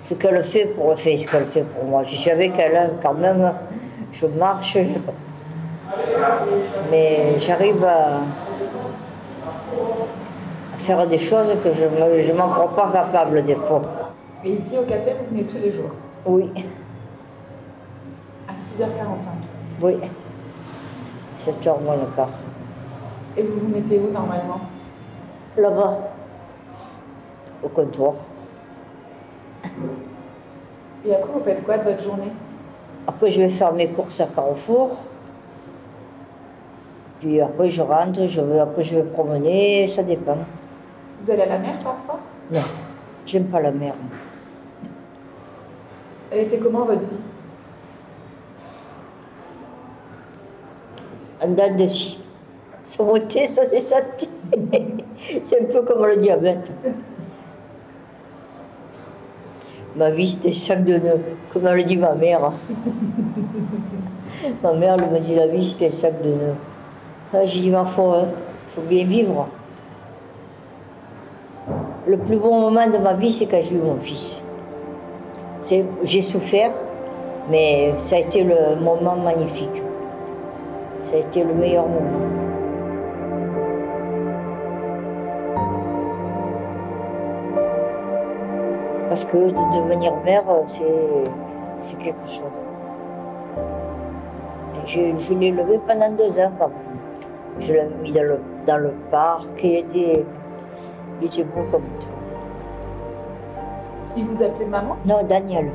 ce 0.05 0.13
qu'elle 0.13 0.43
fait 0.43 0.65
pour 0.75 0.97
faire 0.99 1.19
ce 1.19 1.25
qu'elle 1.27 1.45
fait 1.45 1.63
pour 1.63 1.83
moi. 1.85 2.03
Je 2.03 2.15
suis 2.15 2.29
avec 2.31 2.53
elle 2.57 2.75
hein, 2.77 2.89
quand 3.01 3.13
même, 3.13 3.51
je 4.13 4.25
marche, 4.27 4.73
je- 4.73 5.91
mais 6.91 7.39
j'arrive 7.39 7.83
à... 7.83 8.19
à 10.73 10.77
faire 10.79 11.07
des 11.07 11.17
choses 11.17 11.51
que 11.63 11.71
je 11.71 11.85
ne 12.31 12.37
m'en 12.37 12.49
crois 12.49 12.75
pas 12.75 12.91
capable 12.91 13.43
des 13.45 13.55
fois. 13.55 13.81
Et 14.43 14.51
ici, 14.51 14.77
au 14.77 14.83
café, 14.83 15.13
vous 15.19 15.35
venez 15.35 15.45
tous 15.47 15.57
les 15.57 15.71
jours, 15.71 15.89
Oui, 16.25 16.49
à 18.47 18.51
6h45. 18.53 19.29
oui. 19.81 19.95
7 21.37 21.67
heures 21.67 21.79
moins 21.81 21.95
le 21.95 22.05
quart. 22.15 22.29
Et 23.37 23.43
vous 23.43 23.59
vous 23.59 23.67
mettez 23.67 23.99
où 23.99 24.11
normalement? 24.11 24.61
Là-bas, 25.57 25.97
au 27.63 27.67
comptoir. 27.67 28.13
Et 31.05 31.13
après, 31.13 31.31
vous 31.33 31.39
faites 31.41 31.63
quoi 31.63 31.77
de 31.77 31.83
votre 31.83 32.01
journée? 32.03 32.31
Après, 33.07 33.29
je 33.29 33.41
vais 33.41 33.49
faire 33.49 33.73
mes 33.73 33.89
courses 33.89 34.19
à 34.21 34.25
Carrefour. 34.25 34.97
Puis 37.19 37.39
après, 37.41 37.69
je 37.69 37.81
rentre, 37.81 38.27
je 38.27 38.41
vais, 38.41 38.59
après, 38.59 38.83
je 38.83 38.95
vais 38.95 39.03
promener, 39.03 39.87
ça 39.87 40.03
dépend. 40.03 40.37
Vous 41.23 41.31
allez 41.31 41.43
à 41.43 41.45
la 41.47 41.59
mer 41.59 41.73
parfois? 41.83 42.19
Non, 42.51 42.61
j'aime 43.25 43.45
pas 43.45 43.59
la 43.59 43.71
mer. 43.71 43.93
Elle 46.31 46.41
était 46.41 46.57
comment 46.57 46.85
votre 46.85 47.01
vie? 47.01 47.21
En 51.43 51.47
dents 51.49 51.75
de 51.75 51.87
scie. 51.87 52.19
Ça 52.83 53.03
montait, 53.03 53.47
ça 53.47 53.65
descendait. 53.65 54.25
C'est 55.43 55.61
un 55.61 55.65
peu 55.65 55.81
comme 55.83 56.05
le 56.05 56.17
diabète. 56.17 56.71
Ma 59.95 60.09
vie, 60.09 60.29
c'était 60.29 60.53
sac 60.53 60.83
de 60.83 60.93
nœuds, 60.97 61.21
comme 61.53 61.67
elle 61.67 61.77
le 61.77 61.83
dit 61.83 61.95
ma 61.95 62.13
mère. 62.15 62.41
ma 64.63 64.73
mère, 64.73 64.97
elle 64.99 65.09
me 65.13 65.19
dit 65.19 65.35
la 65.35 65.47
vie, 65.47 65.69
c'était 65.69 65.91
sac 65.91 66.21
de 66.21 66.29
nœuds. 66.29 66.55
Ah, 67.33 67.45
J'ai 67.45 67.61
dit, 67.61 67.69
ma 67.69 67.85
foi, 67.85 68.25
il 68.25 68.75
faut 68.75 68.87
bien 68.87 69.05
vivre. 69.05 69.47
Le 72.07 72.17
plus 72.17 72.37
bon 72.37 72.59
moment 72.59 72.87
de 72.87 72.97
ma 72.97 73.13
vie, 73.13 73.31
c'est 73.31 73.45
quand 73.45 73.61
j'ai 73.61 73.75
eu 73.75 73.79
mon 73.79 73.95
fils. 74.01 74.35
C'est- 75.61 75.85
J'ai 76.03 76.21
souffert, 76.21 76.71
mais 77.49 77.93
ça 77.99 78.17
a 78.17 78.19
été 78.19 78.43
le 78.43 78.75
moment 78.81 79.15
magnifique. 79.15 79.81
Ça 81.01 81.15
a 81.15 81.19
été 81.19 81.43
le 81.43 81.53
meilleur 81.53 81.87
moment. 81.87 82.44
Parce 89.15 89.27
que 89.31 89.37
de 89.37 89.77
devenir 89.79 90.11
mère, 90.25 90.43
c'est 90.65 90.83
c'est 91.81 91.97
quelque 91.99 92.27
chose. 92.27 92.51
Je, 94.85 95.17
je 95.17 95.33
l'ai 95.35 95.51
levé 95.51 95.79
pendant 95.87 96.09
deux 96.11 96.37
ans 96.37 96.51
quand 96.59 96.67
même. 96.67 96.99
Je 97.61 97.71
l'ai 97.71 97.87
mis 98.03 98.11
dans 98.11 98.23
le, 98.23 98.39
dans 98.67 98.75
le 98.75 98.89
parc, 99.11 99.47
il 99.63 99.75
était, 99.75 100.25
il 101.21 101.27
était 101.27 101.45
beau 101.45 101.61
comme 101.71 101.83
tout. 102.01 102.07
Il 104.17 104.25
vous 104.25 104.43
appelait 104.43 104.65
maman? 104.65 104.97
Non, 105.05 105.23
Daniel. 105.23 105.71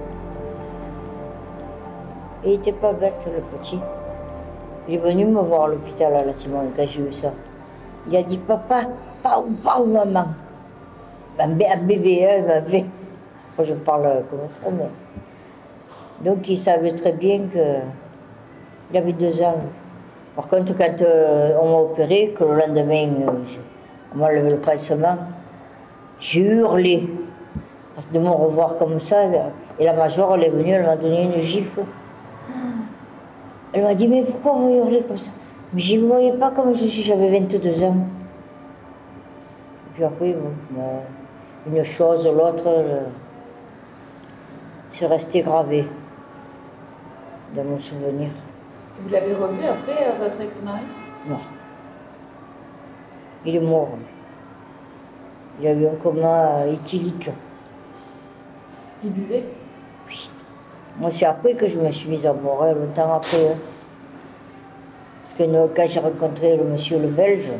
Il 2.45 2.53
était 2.53 2.73
pas 2.73 2.93
bête, 2.93 3.27
le 3.27 3.41
petit. 3.57 3.81
Il 4.87 4.97
est 4.97 4.99
venu 4.99 5.25
me 5.25 5.41
voir 5.41 5.65
à 5.65 5.69
l'hôpital 5.69 6.15
à 6.15 6.25
la 6.25 6.35
Simone 6.35 6.73
quand 6.77 6.87
j'ai 6.87 7.01
eu 7.01 7.13
ça. 7.15 7.31
Il 8.07 8.15
a 8.15 8.23
dit 8.23 8.37
Papa, 8.37 8.83
pas 9.23 9.39
ou 9.39 9.51
pas 9.65 9.81
ou 9.81 9.87
maman. 9.87 10.27
Un, 11.39 11.49
bé- 11.49 11.69
un 11.73 11.79
bébé, 11.79 12.29
un 12.29 12.61
bébé. 12.61 12.85
Je 13.65 13.75
parle 13.75 14.23
comme 14.31 14.49
ça, 14.49 14.69
mais. 14.71 14.89
Donc, 16.25 16.49
il 16.49 16.59
savait 16.59 16.93
très 16.93 17.13
bien 17.13 17.41
que. 17.53 17.59
Il 18.93 18.97
avait 18.97 19.13
deux 19.13 19.41
ans. 19.43 19.55
Par 20.35 20.49
contre, 20.49 20.77
quand 20.77 21.03
euh, 21.03 21.53
on 21.61 21.69
m'a 21.69 21.79
opéré, 21.79 22.35
que 22.37 22.45
le 22.45 22.55
lendemain, 22.55 23.09
on 24.15 24.19
m'a 24.19 24.33
levé 24.33 24.51
le 24.51 24.57
pansement, 24.57 25.17
j'ai 26.19 26.41
hurlé. 26.41 27.09
Parce 27.95 28.07
que 28.07 28.15
de 28.15 28.19
me 28.21 28.29
revoir 28.31 28.77
comme 28.79 28.99
ça, 29.01 29.17
et 29.79 29.85
la 29.85 29.93
major, 29.93 30.35
elle 30.35 30.45
est 30.45 30.51
venue, 30.51 30.71
elle 30.71 30.87
m'a 30.87 30.97
donné 30.97 31.25
une 31.25 31.41
gifle. 31.41 31.83
Elle 33.73 33.83
m'a 33.83 33.95
dit, 33.95 34.09
mais 34.09 34.23
pourquoi 34.23 34.53
vous 34.53 34.75
hurlez 34.75 35.03
comme 35.03 35.19
ça? 35.19 35.31
Mais 35.73 35.81
je 35.81 35.97
ne 35.97 36.07
voyais 36.07 36.33
pas 36.33 36.51
comme 36.51 36.75
je 36.75 36.87
suis, 36.87 37.03
j'avais 37.03 37.31
22 37.39 37.85
ans. 37.85 37.97
Et 39.87 39.95
puis 39.95 40.05
après, 40.05 40.35
une 41.67 41.85
chose, 41.85 42.27
l'autre, 42.27 42.65
euh, 42.67 43.01
c'est 44.91 45.07
resté 45.07 45.43
gravé 45.43 45.87
dans 47.55 47.65
mon 47.65 47.81
souvenir. 47.81 48.29
Vous 49.03 49.09
l'avez 49.11 49.35
revu 49.35 49.65
après, 49.65 50.07
euh, 50.07 50.19
votre 50.19 50.41
ex-mari? 50.41 50.83
Non. 51.29 51.39
Il 53.45 53.57
est 53.57 53.61
mort. 53.61 53.89
Il 55.61 55.67
a 55.67 55.73
eu 55.73 55.87
un 55.87 55.95
coma 56.03 56.67
éthylique. 56.67 57.31
Il 59.03 59.13
buvait? 59.13 59.45
Moi, 60.99 61.11
c'est 61.11 61.25
après 61.25 61.55
que 61.55 61.67
je 61.67 61.79
me 61.79 61.91
suis 61.93 62.11
mise 62.11 62.27
à 62.27 62.33
boire, 62.33 62.65
longtemps 62.75 63.15
après. 63.15 63.53
hein. 63.53 63.57
Parce 65.23 65.35
que 65.35 65.45
nous, 65.45 65.69
quand 65.75 65.87
j'ai 65.89 66.01
rencontré 66.01 66.57
le 66.57 66.65
monsieur 66.65 66.99
le 66.99 67.09
Belge, 67.09 67.51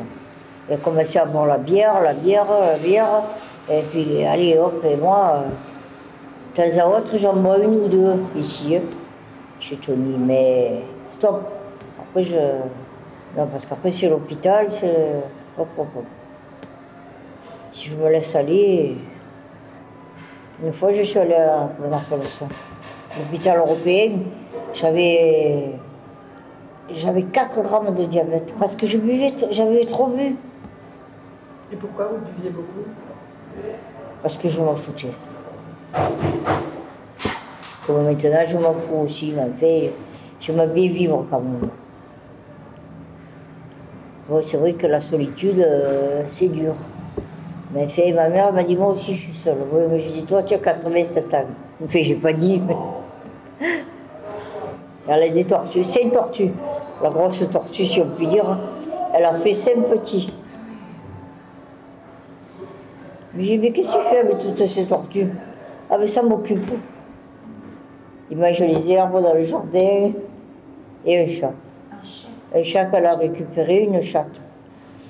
il 0.69 0.75
a 0.75 0.77
commencé 0.77 1.19
à 1.19 1.25
boire 1.25 1.47
la 1.47 1.57
bière, 1.59 2.01
la 2.03 2.13
bière, 2.13 2.47
la 2.49 2.77
bière. 2.77 3.23
Et 3.71 3.83
puis, 3.91 4.25
allez, 4.27 4.59
hop, 4.59 4.85
et 4.85 4.97
moi, 4.97 5.37
euh, 5.37 5.49
de 6.51 6.71
temps 6.71 6.81
à 6.81 6.99
autre, 6.99 7.17
j'en 7.17 7.35
bois 7.35 7.59
une 7.59 7.77
ou 7.77 7.89
deux 7.89 8.15
ici, 8.37 8.77
chez 9.61 9.77
Tony. 9.77 10.17
Mais 10.19 10.83
stop. 11.13 11.43
Après, 12.01 12.25
je. 12.25 12.37
Non, 13.37 13.47
parce 13.47 13.67
qu'après, 13.67 13.91
c'est 13.91 14.09
l'hôpital, 14.09 14.67
c'est. 14.71 15.23
Hop, 15.59 15.69
hop, 15.79 15.89
hop. 15.97 16.05
Si 17.73 17.89
je 17.89 17.97
me 17.97 18.11
laisse 18.11 18.35
aller. 18.35 18.97
Une 20.65 20.73
fois, 20.73 20.93
je 20.93 21.03
suis 21.03 21.19
allée 21.19 21.35
à. 21.35 21.71
Comment 21.77 22.01
on 22.11 22.17
appelle 22.17 22.29
ça 22.29 22.47
l'hôpital 23.19 23.59
européen, 23.59 24.13
j'avais 24.75 25.71
j'avais 26.93 27.23
4 27.23 27.63
grammes 27.63 27.95
de 27.95 28.05
diabète 28.05 28.53
parce 28.59 28.75
que 28.75 28.87
je 28.87 28.99
buvais, 28.99 29.33
j'avais 29.51 29.85
trop 29.87 30.09
bu, 30.09 30.37
Et 31.73 31.77
pourquoi 31.77 32.07
vous 32.07 32.19
buviez 32.19 32.51
beaucoup? 32.51 32.89
Parce 34.23 34.37
que 34.37 34.49
je 34.49 34.61
m'en 34.61 34.77
foutais. 34.77 35.13
Maintenant, 37.89 38.45
je 38.49 38.57
m'en 38.57 38.75
fous 38.75 38.97
aussi, 39.05 39.33
j'aime 40.41 40.67
bien 40.73 40.89
vivre 40.89 41.27
quand 41.31 41.41
même. 41.41 41.71
Bon, 44.29 44.41
c'est 44.43 44.59
vrai 44.59 44.75
que 44.75 44.87
la 44.87 45.01
solitude, 45.01 45.59
euh, 45.59 46.23
c'est 46.27 46.49
dur. 46.49 46.75
Mais 47.75 47.85
enfin, 47.85 48.13
ma 48.15 48.29
mère 48.29 48.53
m'a 48.53 48.63
dit, 48.63 48.77
moi 48.77 48.89
aussi, 48.89 49.17
je 49.17 49.23
suis 49.23 49.35
seule. 49.35 49.57
Oui, 49.73 49.83
mais 49.91 49.99
je 49.99 50.11
dis, 50.11 50.23
toi, 50.23 50.43
tu 50.45 50.55
as 50.55 50.59
87 50.59 51.35
ans. 51.35 51.47
Enfin, 51.85 51.99
j'ai 52.03 52.15
pas 52.15 52.33
dit. 52.33 52.63
Elle 55.09 55.23
a 55.23 55.29
des 55.29 55.45
tortues, 55.45 55.83
cinq 55.83 56.13
tortues. 56.13 56.53
La 57.03 57.11
grosse 57.11 57.45
tortue, 57.51 57.87
si 57.87 58.01
on 58.01 58.07
peut 58.07 58.27
dire, 58.27 58.59
elle 59.15 59.25
a 59.25 59.35
fait 59.35 59.55
cinq 59.55 59.77
petits. 59.91 60.33
Mais 63.35 63.43
j'ai 63.43 63.57
dit, 63.57 63.59
mais 63.59 63.73
qu'est-ce 63.73 63.93
que 63.93 63.99
tu 63.99 64.09
fais 64.11 64.19
avec 64.19 64.39
toutes 64.39 64.67
ces 64.67 64.85
tortues? 64.85 65.31
Ah, 65.91 65.99
mais 65.99 66.07
ça 66.07 66.23
m'occupe. 66.23 66.71
Il 68.31 68.39
mange 68.39 68.61
les 68.61 68.89
herbes 68.93 69.21
dans 69.21 69.35
le 69.35 69.45
jardin 69.45 70.13
et 71.05 71.19
un 71.21 71.27
chat. 71.27 71.53
Un 72.55 72.63
chat 72.63 72.85
qu'elle 72.85 73.07
a 73.07 73.17
récupéré, 73.17 73.83
une 73.83 74.01
chatte. 74.01 74.41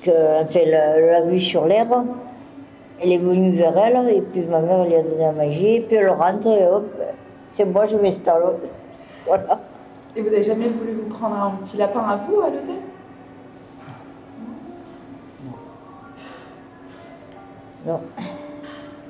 Enfin, 0.07 0.49
elle 0.55 0.71
l'a 0.71 1.21
vue 1.23 1.41
sur 1.41 1.67
l'air. 1.67 1.87
Elle 3.03 3.13
est 3.13 3.19
venue 3.19 3.53
vers 3.53 3.77
elle 3.77 4.09
et 4.15 4.23
puis 4.23 4.41
ma 4.43 4.61
mère 4.61 4.85
lui 4.85 4.95
a 4.95 5.03
donné 5.03 5.25
à 5.25 5.33
manger. 5.33 5.85
Puis 5.87 5.97
elle 5.97 6.09
rentre 6.09 6.47
et 6.47 6.67
hop, 6.67 6.91
c'est 7.51 7.67
moi, 7.67 7.87
je 7.87 7.97
m'installe. 7.97 8.43
Voilà. 9.27 9.61
Et 10.17 10.23
vous 10.23 10.29
avez 10.29 10.43
jamais 10.43 10.67
voulu 10.67 10.93
vous 10.93 11.15
prendre 11.15 11.37
un 11.37 11.51
petit 11.63 11.77
lapin 11.77 12.01
à 12.01 12.17
vous 12.17 12.41
à 12.41 12.47
l'hôtel? 12.47 12.77
Non. 17.87 18.01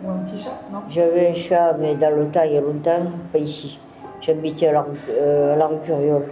Ou 0.04 0.10
un 0.10 0.14
petit 0.24 0.38
chat, 0.42 0.58
non 0.72 0.80
J'avais 0.88 1.28
un 1.28 1.34
chat, 1.34 1.74
mais 1.78 1.94
dans 1.94 2.10
le 2.16 2.26
temps, 2.26 2.42
il 2.44 2.52
y 2.54 2.56
a 2.56 2.60
longtemps, 2.60 3.10
pas 3.32 3.38
ici. 3.38 3.78
J'habitais 4.22 4.68
à 4.68 4.72
la 4.72 4.80
rue, 4.82 4.88
euh, 5.10 5.54
à 5.54 5.56
la 5.56 5.66
rue 5.66 5.76
Curiole. 5.84 6.28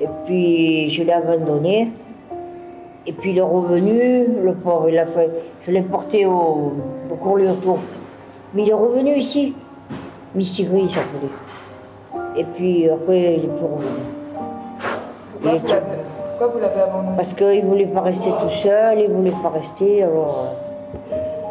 Et 0.00 0.08
puis, 0.26 0.90
je 0.90 1.02
l'ai 1.04 1.12
abandonné. 1.12 1.92
Et 3.06 3.12
puis, 3.12 3.30
il 3.30 3.38
est 3.38 3.42
revenu, 3.42 4.26
le 4.42 4.54
pauvre, 4.54 4.88
il 4.88 4.98
a 4.98 5.06
fait. 5.06 5.30
Je 5.66 5.70
l'ai 5.72 5.82
porté 5.82 6.26
au, 6.26 6.72
au 7.10 7.14
cours 7.20 7.34
autour. 7.34 7.78
Mais 8.54 8.62
il 8.62 8.70
est 8.70 8.74
revenu 8.74 9.14
ici. 9.16 9.54
Mistigris, 10.34 10.82
il 10.84 10.90
s'appelait. 10.90 11.28
Et 12.40 12.44
puis, 12.44 12.88
après, 12.88 13.34
il 13.34 13.44
est 13.44 13.48
plus 13.48 13.66
revenu. 13.66 14.02
Pourquoi 15.32 15.52
Il 15.52 15.58
vous 15.60 15.66
était- 15.66 15.74
l'avez- 15.74 15.86
Pourquoi 16.28 16.46
vous 16.48 16.58
l'avez 16.60 16.80
abandonné? 16.80 17.16
Parce 17.16 17.34
qu'il 17.34 17.64
ne 17.64 17.68
voulait 17.70 17.86
pas 17.86 18.00
rester 18.00 18.30
tout 18.30 18.50
seul, 18.50 18.98
il 19.00 19.10
ne 19.10 19.14
voulait 19.14 19.34
pas 19.42 19.48
rester, 19.50 20.02
alors 20.04 20.48
euh, 20.48 20.61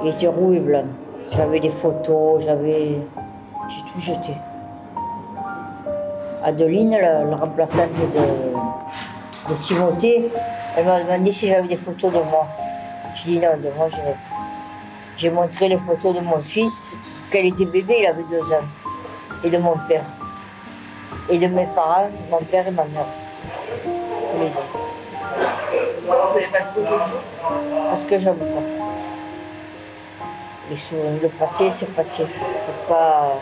il 0.03 0.09
était 0.09 0.27
roux 0.27 0.53
et 0.53 0.59
blanc. 0.59 0.85
J'avais 1.31 1.59
des 1.59 1.69
photos, 1.69 2.43
j'avais. 2.43 2.97
J'ai 3.69 3.81
tout 3.91 3.99
jeté. 3.99 4.35
Adeline, 6.43 6.91
la, 6.91 7.23
la 7.23 7.35
remplaçante 7.35 7.93
de, 7.93 9.53
de 9.53 9.59
Timothée, 9.61 10.29
elle 10.75 10.85
m'a 10.85 11.03
demandé 11.03 11.31
si 11.31 11.47
j'avais 11.47 11.67
des 11.67 11.77
photos 11.77 12.11
de 12.11 12.17
moi. 12.17 12.47
Je 13.15 13.23
dis 13.23 13.39
non, 13.39 13.55
de 13.57 13.69
moi, 13.77 13.87
je 13.89 13.97
n'ai 13.97 14.15
J'ai 15.17 15.29
montré 15.29 15.69
les 15.69 15.77
photos 15.77 16.15
de 16.15 16.21
mon 16.21 16.39
fils, 16.39 16.91
quand 17.31 17.37
il 17.37 17.47
était 17.47 17.65
bébé, 17.65 17.97
il 17.99 18.07
avait 18.07 18.23
deux 18.29 18.51
ans, 18.51 18.65
et 19.43 19.49
de 19.49 19.57
mon 19.57 19.75
père. 19.87 20.03
Et 21.29 21.37
de 21.37 21.47
mes 21.47 21.67
parents, 21.75 22.09
mon 22.31 22.39
père 22.39 22.67
et 22.67 22.71
ma 22.71 22.85
mère. 22.85 23.05
Deux 23.85 24.49
Vous 26.01 26.33
n'avez 26.33 26.47
pas 26.47 26.59
de 26.59 26.65
photo 26.65 26.81
de 26.81 26.87
vous? 26.87 27.87
Parce 27.89 28.03
que 28.03 28.17
j'aime 28.17 28.35
pas. 28.35 28.90
Le 30.71 31.27
passé, 31.27 31.69
c'est 31.77 31.93
passé. 31.93 32.23
Pas. 32.87 33.41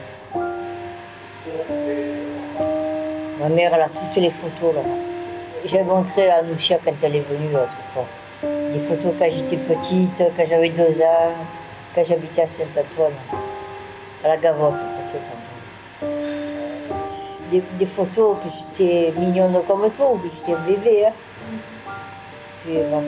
Ma 3.40 3.50
mère, 3.50 3.72
a 3.76 3.88
toutes 3.88 4.16
les 4.16 4.32
photos 4.32 4.74
là. 4.74 4.82
J'ai 5.64 5.84
montré 5.84 6.28
à 6.28 6.42
Noucia 6.42 6.80
quand 6.84 6.96
elle 7.04 7.18
est 7.18 7.30
venue 7.30 7.52
l'autre 7.54 7.70
fois. 7.94 8.06
Des 8.42 8.80
photos 8.80 9.14
quand 9.20 9.30
j'étais 9.30 9.58
petite, 9.58 10.24
quand 10.36 10.44
j'avais 10.50 10.70
deux 10.70 11.00
ans, 11.02 11.36
quand 11.94 12.04
j'habitais 12.04 12.42
à 12.42 12.48
Saint-Antoine, 12.48 13.14
à 14.24 14.30
la 14.30 14.38
Gavotte, 14.38 14.74
à 14.74 15.04
Saint-Antoine. 15.04 16.16
Des, 17.52 17.62
des 17.78 17.86
photos 17.86 18.38
que 18.44 18.50
j'étais 18.50 19.14
mignonne 19.16 19.62
comme 19.68 19.88
toi, 19.92 20.18
que 20.24 20.30
j'étais 20.36 20.60
bébé. 20.68 21.06
Hein. 21.06 21.14
Puis 22.64 22.74
ma. 22.90 23.02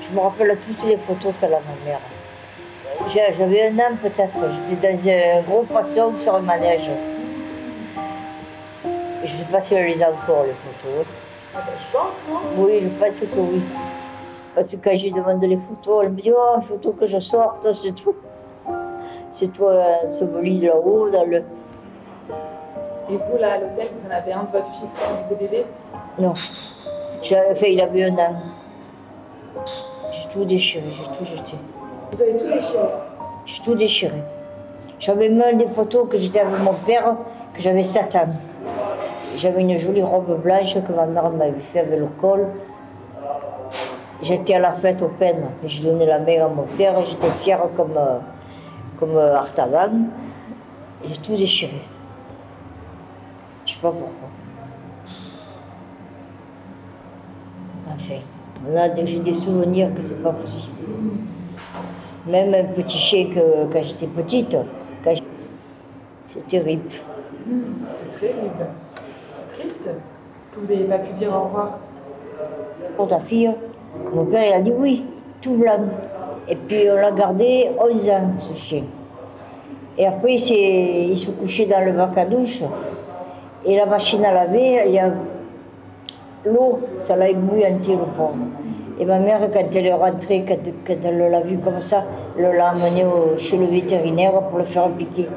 Je 0.00 0.14
me 0.16 0.20
rappelle 0.20 0.56
toutes 0.66 0.88
les 0.88 0.96
photos 0.96 1.34
qu'elle 1.38 1.52
a 1.52 1.60
ma 1.60 1.90
mère. 1.90 2.00
J'ai- 3.08 3.34
J'avais 3.38 3.68
un 3.68 3.78
an 3.78 3.96
peut-être, 4.02 4.38
j'étais 4.68 4.92
dans 4.92 5.08
un 5.08 5.42
gros 5.42 5.62
poisson 5.62 6.12
sur 6.18 6.34
un 6.34 6.40
manège. 6.40 6.88
Et 9.22 9.26
je 9.26 9.32
ne 9.34 9.38
sais 9.38 9.44
pas 9.52 9.60
si 9.62 9.74
elle 9.74 9.86
les 9.86 10.02
a 10.02 10.08
encore, 10.10 10.44
les 10.44 10.52
photos. 10.54 11.06
Ah 11.54 11.58
ben, 11.66 11.72
Je 11.78 11.96
pense, 11.96 12.22
non? 12.28 12.40
Oui, 12.64 12.80
je 12.82 12.88
pense 13.04 13.20
que 13.20 13.26
oui. 13.38 13.62
Parce 14.54 14.70
que 14.74 14.76
quand 14.76 14.96
je 14.96 15.04
lui 15.04 15.12
demande 15.12 15.42
les 15.42 15.56
photos, 15.58 16.04
elle 16.04 16.12
me 16.12 16.20
dit 16.20 16.32
Oh, 16.36 16.56
il 16.58 16.64
faut 16.66 16.92
que 16.92 17.06
je 17.06 17.18
sorte, 17.18 17.72
c'est 17.74 17.92
tout. 17.92 18.14
C'est 19.32 19.48
toi 19.52 19.72
enseveli 20.02 20.60
là-haut, 20.60 21.10
dans 21.10 21.24
le. 21.24 21.38
Et 23.10 23.16
vous, 23.16 23.36
là, 23.38 23.54
à 23.54 23.58
l'hôtel, 23.58 23.88
vous 23.94 24.06
en 24.06 24.10
avez 24.10 24.32
un 24.32 24.44
de 24.44 24.50
votre 24.50 24.66
fils 24.74 24.94
avec 25.02 25.28
des 25.28 25.46
bébés? 25.46 25.66
Non. 26.18 26.34
J'ai- 27.22 27.36
Enfin, 27.52 27.66
il 27.68 27.80
avait 27.80 28.04
un 28.04 28.14
an. 28.18 28.34
J'ai 30.12 30.28
tout 30.32 30.44
déchiré, 30.44 30.84
j'ai 30.90 31.04
tout 31.18 31.24
jeté. 31.24 31.54
Vous 32.14 32.22
avez 32.22 32.36
tout 32.36 32.46
déchiré. 32.46 32.84
J'ai 33.44 33.62
tout 33.62 33.74
déchiré. 33.74 34.22
J'avais 35.00 35.28
même 35.28 35.58
des 35.58 35.66
photos 35.66 36.08
que 36.08 36.16
j'étais 36.16 36.38
avec 36.38 36.60
mon 36.60 36.72
père, 36.72 37.16
que 37.52 37.60
j'avais 37.60 37.82
7 37.82 38.14
ans. 38.14 38.28
J'avais 39.36 39.62
une 39.62 39.76
jolie 39.76 40.00
robe 40.00 40.40
blanche 40.40 40.74
que 40.74 40.92
ma 40.92 41.06
mère 41.06 41.28
m'avait 41.30 41.58
fait 41.72 41.80
avec 41.80 41.98
le 41.98 42.06
col. 42.20 42.46
J'étais 44.22 44.54
à 44.54 44.60
la 44.60 44.74
fête 44.74 45.02
au 45.02 45.08
peine. 45.08 45.44
Je 45.66 45.82
donnais 45.82 46.06
la 46.06 46.20
main 46.20 46.44
à 46.44 46.48
mon 46.48 46.62
père 46.78 46.94
j'étais 47.04 47.30
fière 47.42 47.62
comme, 47.76 47.96
euh, 47.96 48.18
comme 49.00 49.16
euh, 49.16 49.34
Artaban. 49.34 50.04
J'ai 51.04 51.16
tout 51.16 51.34
déchiré. 51.34 51.82
Je 53.66 53.72
sais 53.72 53.78
pas 53.82 53.90
pourquoi. 53.90 54.28
Enfin, 57.92 58.72
là, 58.72 59.04
j'ai 59.04 59.18
des 59.18 59.34
souvenirs 59.34 59.92
que 59.96 60.02
c'est 60.04 60.22
pas 60.22 60.30
possible. 60.30 60.70
Même 62.26 62.54
un 62.54 62.64
petit 62.64 62.98
chien 62.98 63.26
que 63.34 63.72
quand 63.72 63.82
j'étais 63.82 64.06
petite, 64.06 64.56
c'est 66.24 66.48
terrible. 66.48 66.90
C'est 67.88 68.18
terrible. 68.20 68.66
C'est 69.32 69.48
triste 69.58 69.88
que 70.52 70.60
vous 70.60 70.66
n'ayez 70.72 70.84
pas 70.84 70.98
pu 70.98 71.12
dire 71.12 71.28
au 71.34 71.44
revoir. 71.44 71.78
Pour 72.96 73.08
ta 73.08 73.20
fille, 73.20 73.50
mon 74.14 74.24
père 74.24 74.44
il 74.48 74.52
a 74.54 74.60
dit 74.62 74.72
oui, 74.74 75.04
tout 75.42 75.54
blanc. 75.54 75.80
Et 76.48 76.56
puis 76.56 76.84
on 76.90 76.94
l'a 76.96 77.10
gardé 77.12 77.70
11 77.78 78.08
ans, 78.10 78.30
ce 78.38 78.54
chien. 78.54 78.84
Et 79.96 80.06
après, 80.06 80.34
il 80.34 80.40
s'est- 80.40 81.06
il 81.10 81.18
se 81.18 81.30
couchait 81.30 81.66
dans 81.66 81.84
le 81.84 81.92
bac 81.92 82.16
à 82.16 82.24
douche. 82.24 82.62
Et 83.64 83.76
la 83.76 83.86
machine 83.86 84.24
à 84.24 84.32
laver, 84.32 84.82
il 84.86 84.92
y 84.92 84.98
a 84.98 85.10
l'eau, 86.46 86.80
ça 86.98 87.16
l'a 87.16 87.28
ébouillanté 87.28 87.92
le 87.92 87.98
pauvre. 88.16 88.34
Et 89.00 89.04
ma 89.04 89.18
mère, 89.18 89.40
quand 89.52 89.74
elle 89.74 89.86
est 89.86 89.92
rentrée, 89.92 90.44
quand, 90.46 90.56
elle 91.04 91.18
l'a 91.30 91.40
vu 91.40 91.58
comme 91.58 91.82
ça, 91.82 92.04
elle 92.38 92.54
l'a 92.56 92.72
emmené 92.72 93.04
au- 93.04 93.36
chez 93.36 93.56
le 93.56 93.66
vétérinaire 93.66 94.32
pour 94.48 94.58
le 94.58 94.64
faire 94.64 94.88
piquer. 94.90 95.28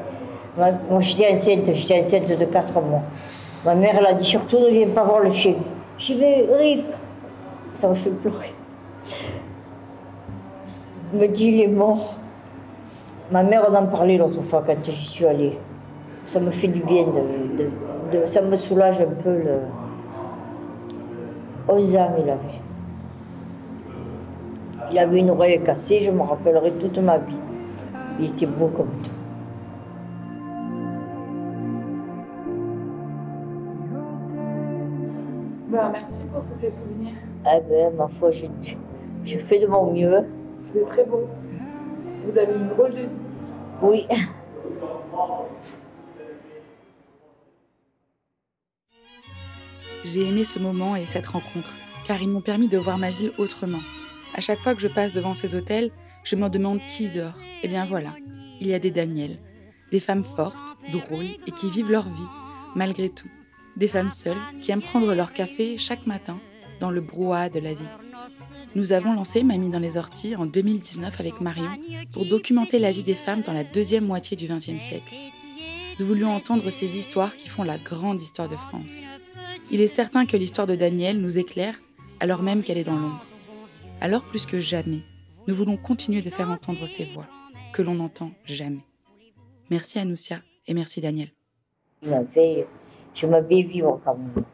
Moi, 0.56 0.68
j'étais 1.00 1.32
enceinte, 1.32 1.72
j'étais 1.72 2.02
enceinte 2.02 2.26
de 2.38 2.44
4 2.44 2.80
mois. 2.80 3.02
Ma 3.64 3.74
mère, 3.74 3.96
elle 3.98 4.06
a 4.06 4.12
dit 4.14 4.24
surtout 4.24 4.58
ne 4.60 4.68
viens 4.68 4.86
pas 4.88 5.02
voir 5.04 5.20
le 5.20 5.30
chien. 5.30 5.54
J'y 5.98 6.14
vais, 6.16 6.46
Rip. 6.52 6.84
Ça 7.74 7.88
m'a 7.88 7.94
fait 7.96 8.10
pleurer. 8.10 8.52
Elle 11.12 11.20
me 11.20 11.28
dit, 11.28 11.46
il 11.46 11.60
est 11.62 11.68
mort. 11.68 12.14
Ma 13.30 13.42
mère 13.42 13.64
en 13.74 13.86
parlait 13.86 14.16
l'autre 14.16 14.42
fois 14.42 14.62
quand 14.66 14.84
j'y 14.84 15.06
suis 15.06 15.26
allée. 15.26 15.58
Ça 16.26 16.38
me 16.40 16.50
fait 16.50 16.68
du 16.68 16.80
bien, 16.80 17.04
ça 18.26 18.40
me 18.42 18.56
soulage 18.56 19.00
un 19.00 19.22
peu. 19.22 19.30
Le... 19.30 19.60
11 21.68 21.96
ans, 21.96 22.10
il 22.18 22.30
avait. 22.30 22.38
Il 24.90 24.98
avait 24.98 25.18
une 25.18 25.30
oreille 25.30 25.62
cassée, 25.62 26.02
je 26.02 26.10
me 26.10 26.22
rappellerai 26.22 26.72
toute 26.72 26.98
ma 26.98 27.18
vie. 27.18 27.36
Il 28.18 28.30
était 28.30 28.46
beau 28.46 28.68
comme 28.68 28.88
tout. 29.02 29.10
Ben, 35.68 35.90
merci 35.92 36.24
pour 36.24 36.42
tous 36.42 36.54
ces 36.54 36.70
souvenirs. 36.70 37.12
Ah 37.44 37.60
ben, 37.60 37.94
ma 37.96 38.08
foi, 38.08 38.30
je, 38.30 38.46
je 39.24 39.38
fais 39.38 39.58
de 39.58 39.66
mon 39.66 39.92
mieux. 39.92 40.24
C'était 40.60 40.84
très 40.86 41.04
beau. 41.04 41.28
Vous 42.24 42.38
avez 42.38 42.54
une 42.54 42.68
drôle 42.68 42.92
de 42.92 43.02
vie. 43.02 43.20
Oui. 43.82 44.06
J'ai 50.04 50.26
aimé 50.26 50.44
ce 50.44 50.58
moment 50.58 50.96
et 50.96 51.04
cette 51.04 51.26
rencontre, 51.26 51.76
car 52.06 52.22
ils 52.22 52.28
m'ont 52.28 52.40
permis 52.40 52.68
de 52.68 52.78
voir 52.78 52.96
ma 52.96 53.10
ville 53.10 53.32
autrement. 53.36 53.80
À 54.34 54.40
chaque 54.40 54.60
fois 54.60 54.74
que 54.74 54.80
je 54.80 54.88
passe 54.88 55.12
devant 55.12 55.34
ces 55.34 55.54
hôtels, 55.54 55.90
je 56.22 56.36
me 56.36 56.48
demande 56.48 56.80
qui 56.86 57.08
dort. 57.08 57.34
Eh 57.62 57.68
bien 57.68 57.84
voilà, 57.84 58.14
il 58.60 58.66
y 58.66 58.74
a 58.74 58.78
des 58.78 58.90
Daniel, 58.90 59.38
des 59.90 60.00
femmes 60.00 60.22
fortes, 60.22 60.76
drôles 60.92 61.36
et 61.46 61.50
qui 61.50 61.70
vivent 61.70 61.90
leur 61.90 62.08
vie, 62.08 62.28
malgré 62.74 63.08
tout. 63.08 63.28
Des 63.76 63.88
femmes 63.88 64.10
seules 64.10 64.38
qui 64.60 64.72
aiment 64.72 64.82
prendre 64.82 65.14
leur 65.14 65.32
café 65.32 65.78
chaque 65.78 66.06
matin 66.06 66.38
dans 66.80 66.90
le 66.90 67.00
brouhaha 67.00 67.48
de 67.48 67.60
la 67.60 67.74
vie. 67.74 67.88
Nous 68.74 68.92
avons 68.92 69.14
lancé 69.14 69.42
Mamie 69.42 69.70
dans 69.70 69.78
les 69.78 69.96
orties 69.96 70.36
en 70.36 70.46
2019 70.46 71.18
avec 71.20 71.40
Marion 71.40 71.70
pour 72.12 72.26
documenter 72.26 72.78
la 72.78 72.92
vie 72.92 73.02
des 73.02 73.14
femmes 73.14 73.42
dans 73.42 73.52
la 73.52 73.64
deuxième 73.64 74.06
moitié 74.06 74.36
du 74.36 74.46
XXe 74.46 74.76
siècle. 74.76 75.14
Nous 75.98 76.06
voulions 76.06 76.34
entendre 76.34 76.70
ces 76.70 76.96
histoires 76.98 77.34
qui 77.34 77.48
font 77.48 77.64
la 77.64 77.78
grande 77.78 78.22
histoire 78.22 78.48
de 78.48 78.56
France. 78.56 79.02
Il 79.70 79.80
est 79.80 79.88
certain 79.88 80.26
que 80.26 80.36
l'histoire 80.36 80.66
de 80.66 80.76
Daniel 80.76 81.20
nous 81.20 81.38
éclaire 81.38 81.80
alors 82.20 82.42
même 82.42 82.62
qu'elle 82.62 82.78
est 82.78 82.84
dans 82.84 82.98
l'ombre. 82.98 83.24
Alors 84.00 84.22
plus 84.22 84.46
que 84.46 84.60
jamais, 84.60 85.02
nous 85.48 85.54
voulons 85.54 85.76
continuer 85.76 86.22
de 86.22 86.30
faire 86.30 86.50
entendre 86.50 86.86
ces 86.86 87.04
voix 87.04 87.26
que 87.72 87.82
l'on 87.82 87.94
n'entend 87.94 88.30
jamais. 88.44 88.84
Merci 89.70 89.98
Anoussia 89.98 90.40
et 90.66 90.74
merci 90.74 91.00
Daniel. 91.00 91.30
Je 92.02 92.10
m'avais, 92.10 92.66
je 93.14 93.26
m'avais 93.26 93.62
vivre 93.62 94.00
quand 94.04 94.16
même. 94.16 94.44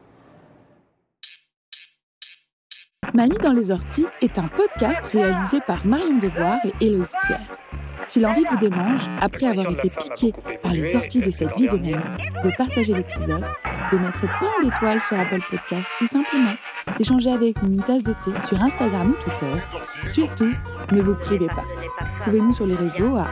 Mamie 3.13 3.37
dans 3.37 3.53
les 3.53 3.69
orties 3.69 4.07
est 4.21 4.39
un 4.39 4.47
podcast 4.47 5.05
réalisé 5.07 5.59
par 5.67 5.85
Marion 5.85 6.17
Deboire 6.17 6.59
et 6.65 6.85
Héloïse 6.85 7.13
Pierre. 7.23 7.57
Si 8.07 8.19
l'envie 8.19 8.43
vous 8.49 8.57
démange, 8.57 9.07
après 9.21 9.45
avoir 9.47 9.71
été 9.71 9.89
piqué 9.89 10.33
par 10.61 10.73
les 10.73 10.93
orties 10.95 11.21
de 11.21 11.31
cette 11.31 11.57
vie 11.57 11.67
de 11.67 11.77
mamie, 11.77 11.95
de 12.43 12.51
partager 12.57 12.93
l'épisode, 12.93 13.43
de 13.91 13.97
mettre 13.97 14.19
plein 14.21 14.61
d'étoiles 14.63 15.01
sur 15.01 15.19
Apple 15.19 15.41
Podcast 15.49 15.89
ou 16.01 16.05
simplement 16.05 16.53
d'échanger 16.97 17.31
avec 17.31 17.61
nous 17.63 17.73
une 17.73 17.83
tasse 17.83 18.03
de 18.03 18.13
thé 18.13 18.29
sur 18.47 18.61
Instagram 18.61 19.09
ou 19.11 19.15
Twitter, 19.23 19.55
surtout, 20.05 20.51
ne 20.91 21.01
vous 21.01 21.15
privez 21.15 21.47
pas. 21.47 21.63
Retrouvez-nous 22.19 22.53
sur 22.53 22.67
les 22.67 22.75
réseaux 22.75 23.17
à 23.17 23.25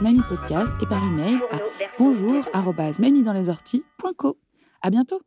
mamipodcast 0.00 0.72
et 0.82 0.86
par 0.86 1.04
email 1.04 1.38
à 1.52 1.58
bonjour@mamiedanlesorties.co. 1.98 4.38
À 4.82 4.90
bientôt. 4.90 5.20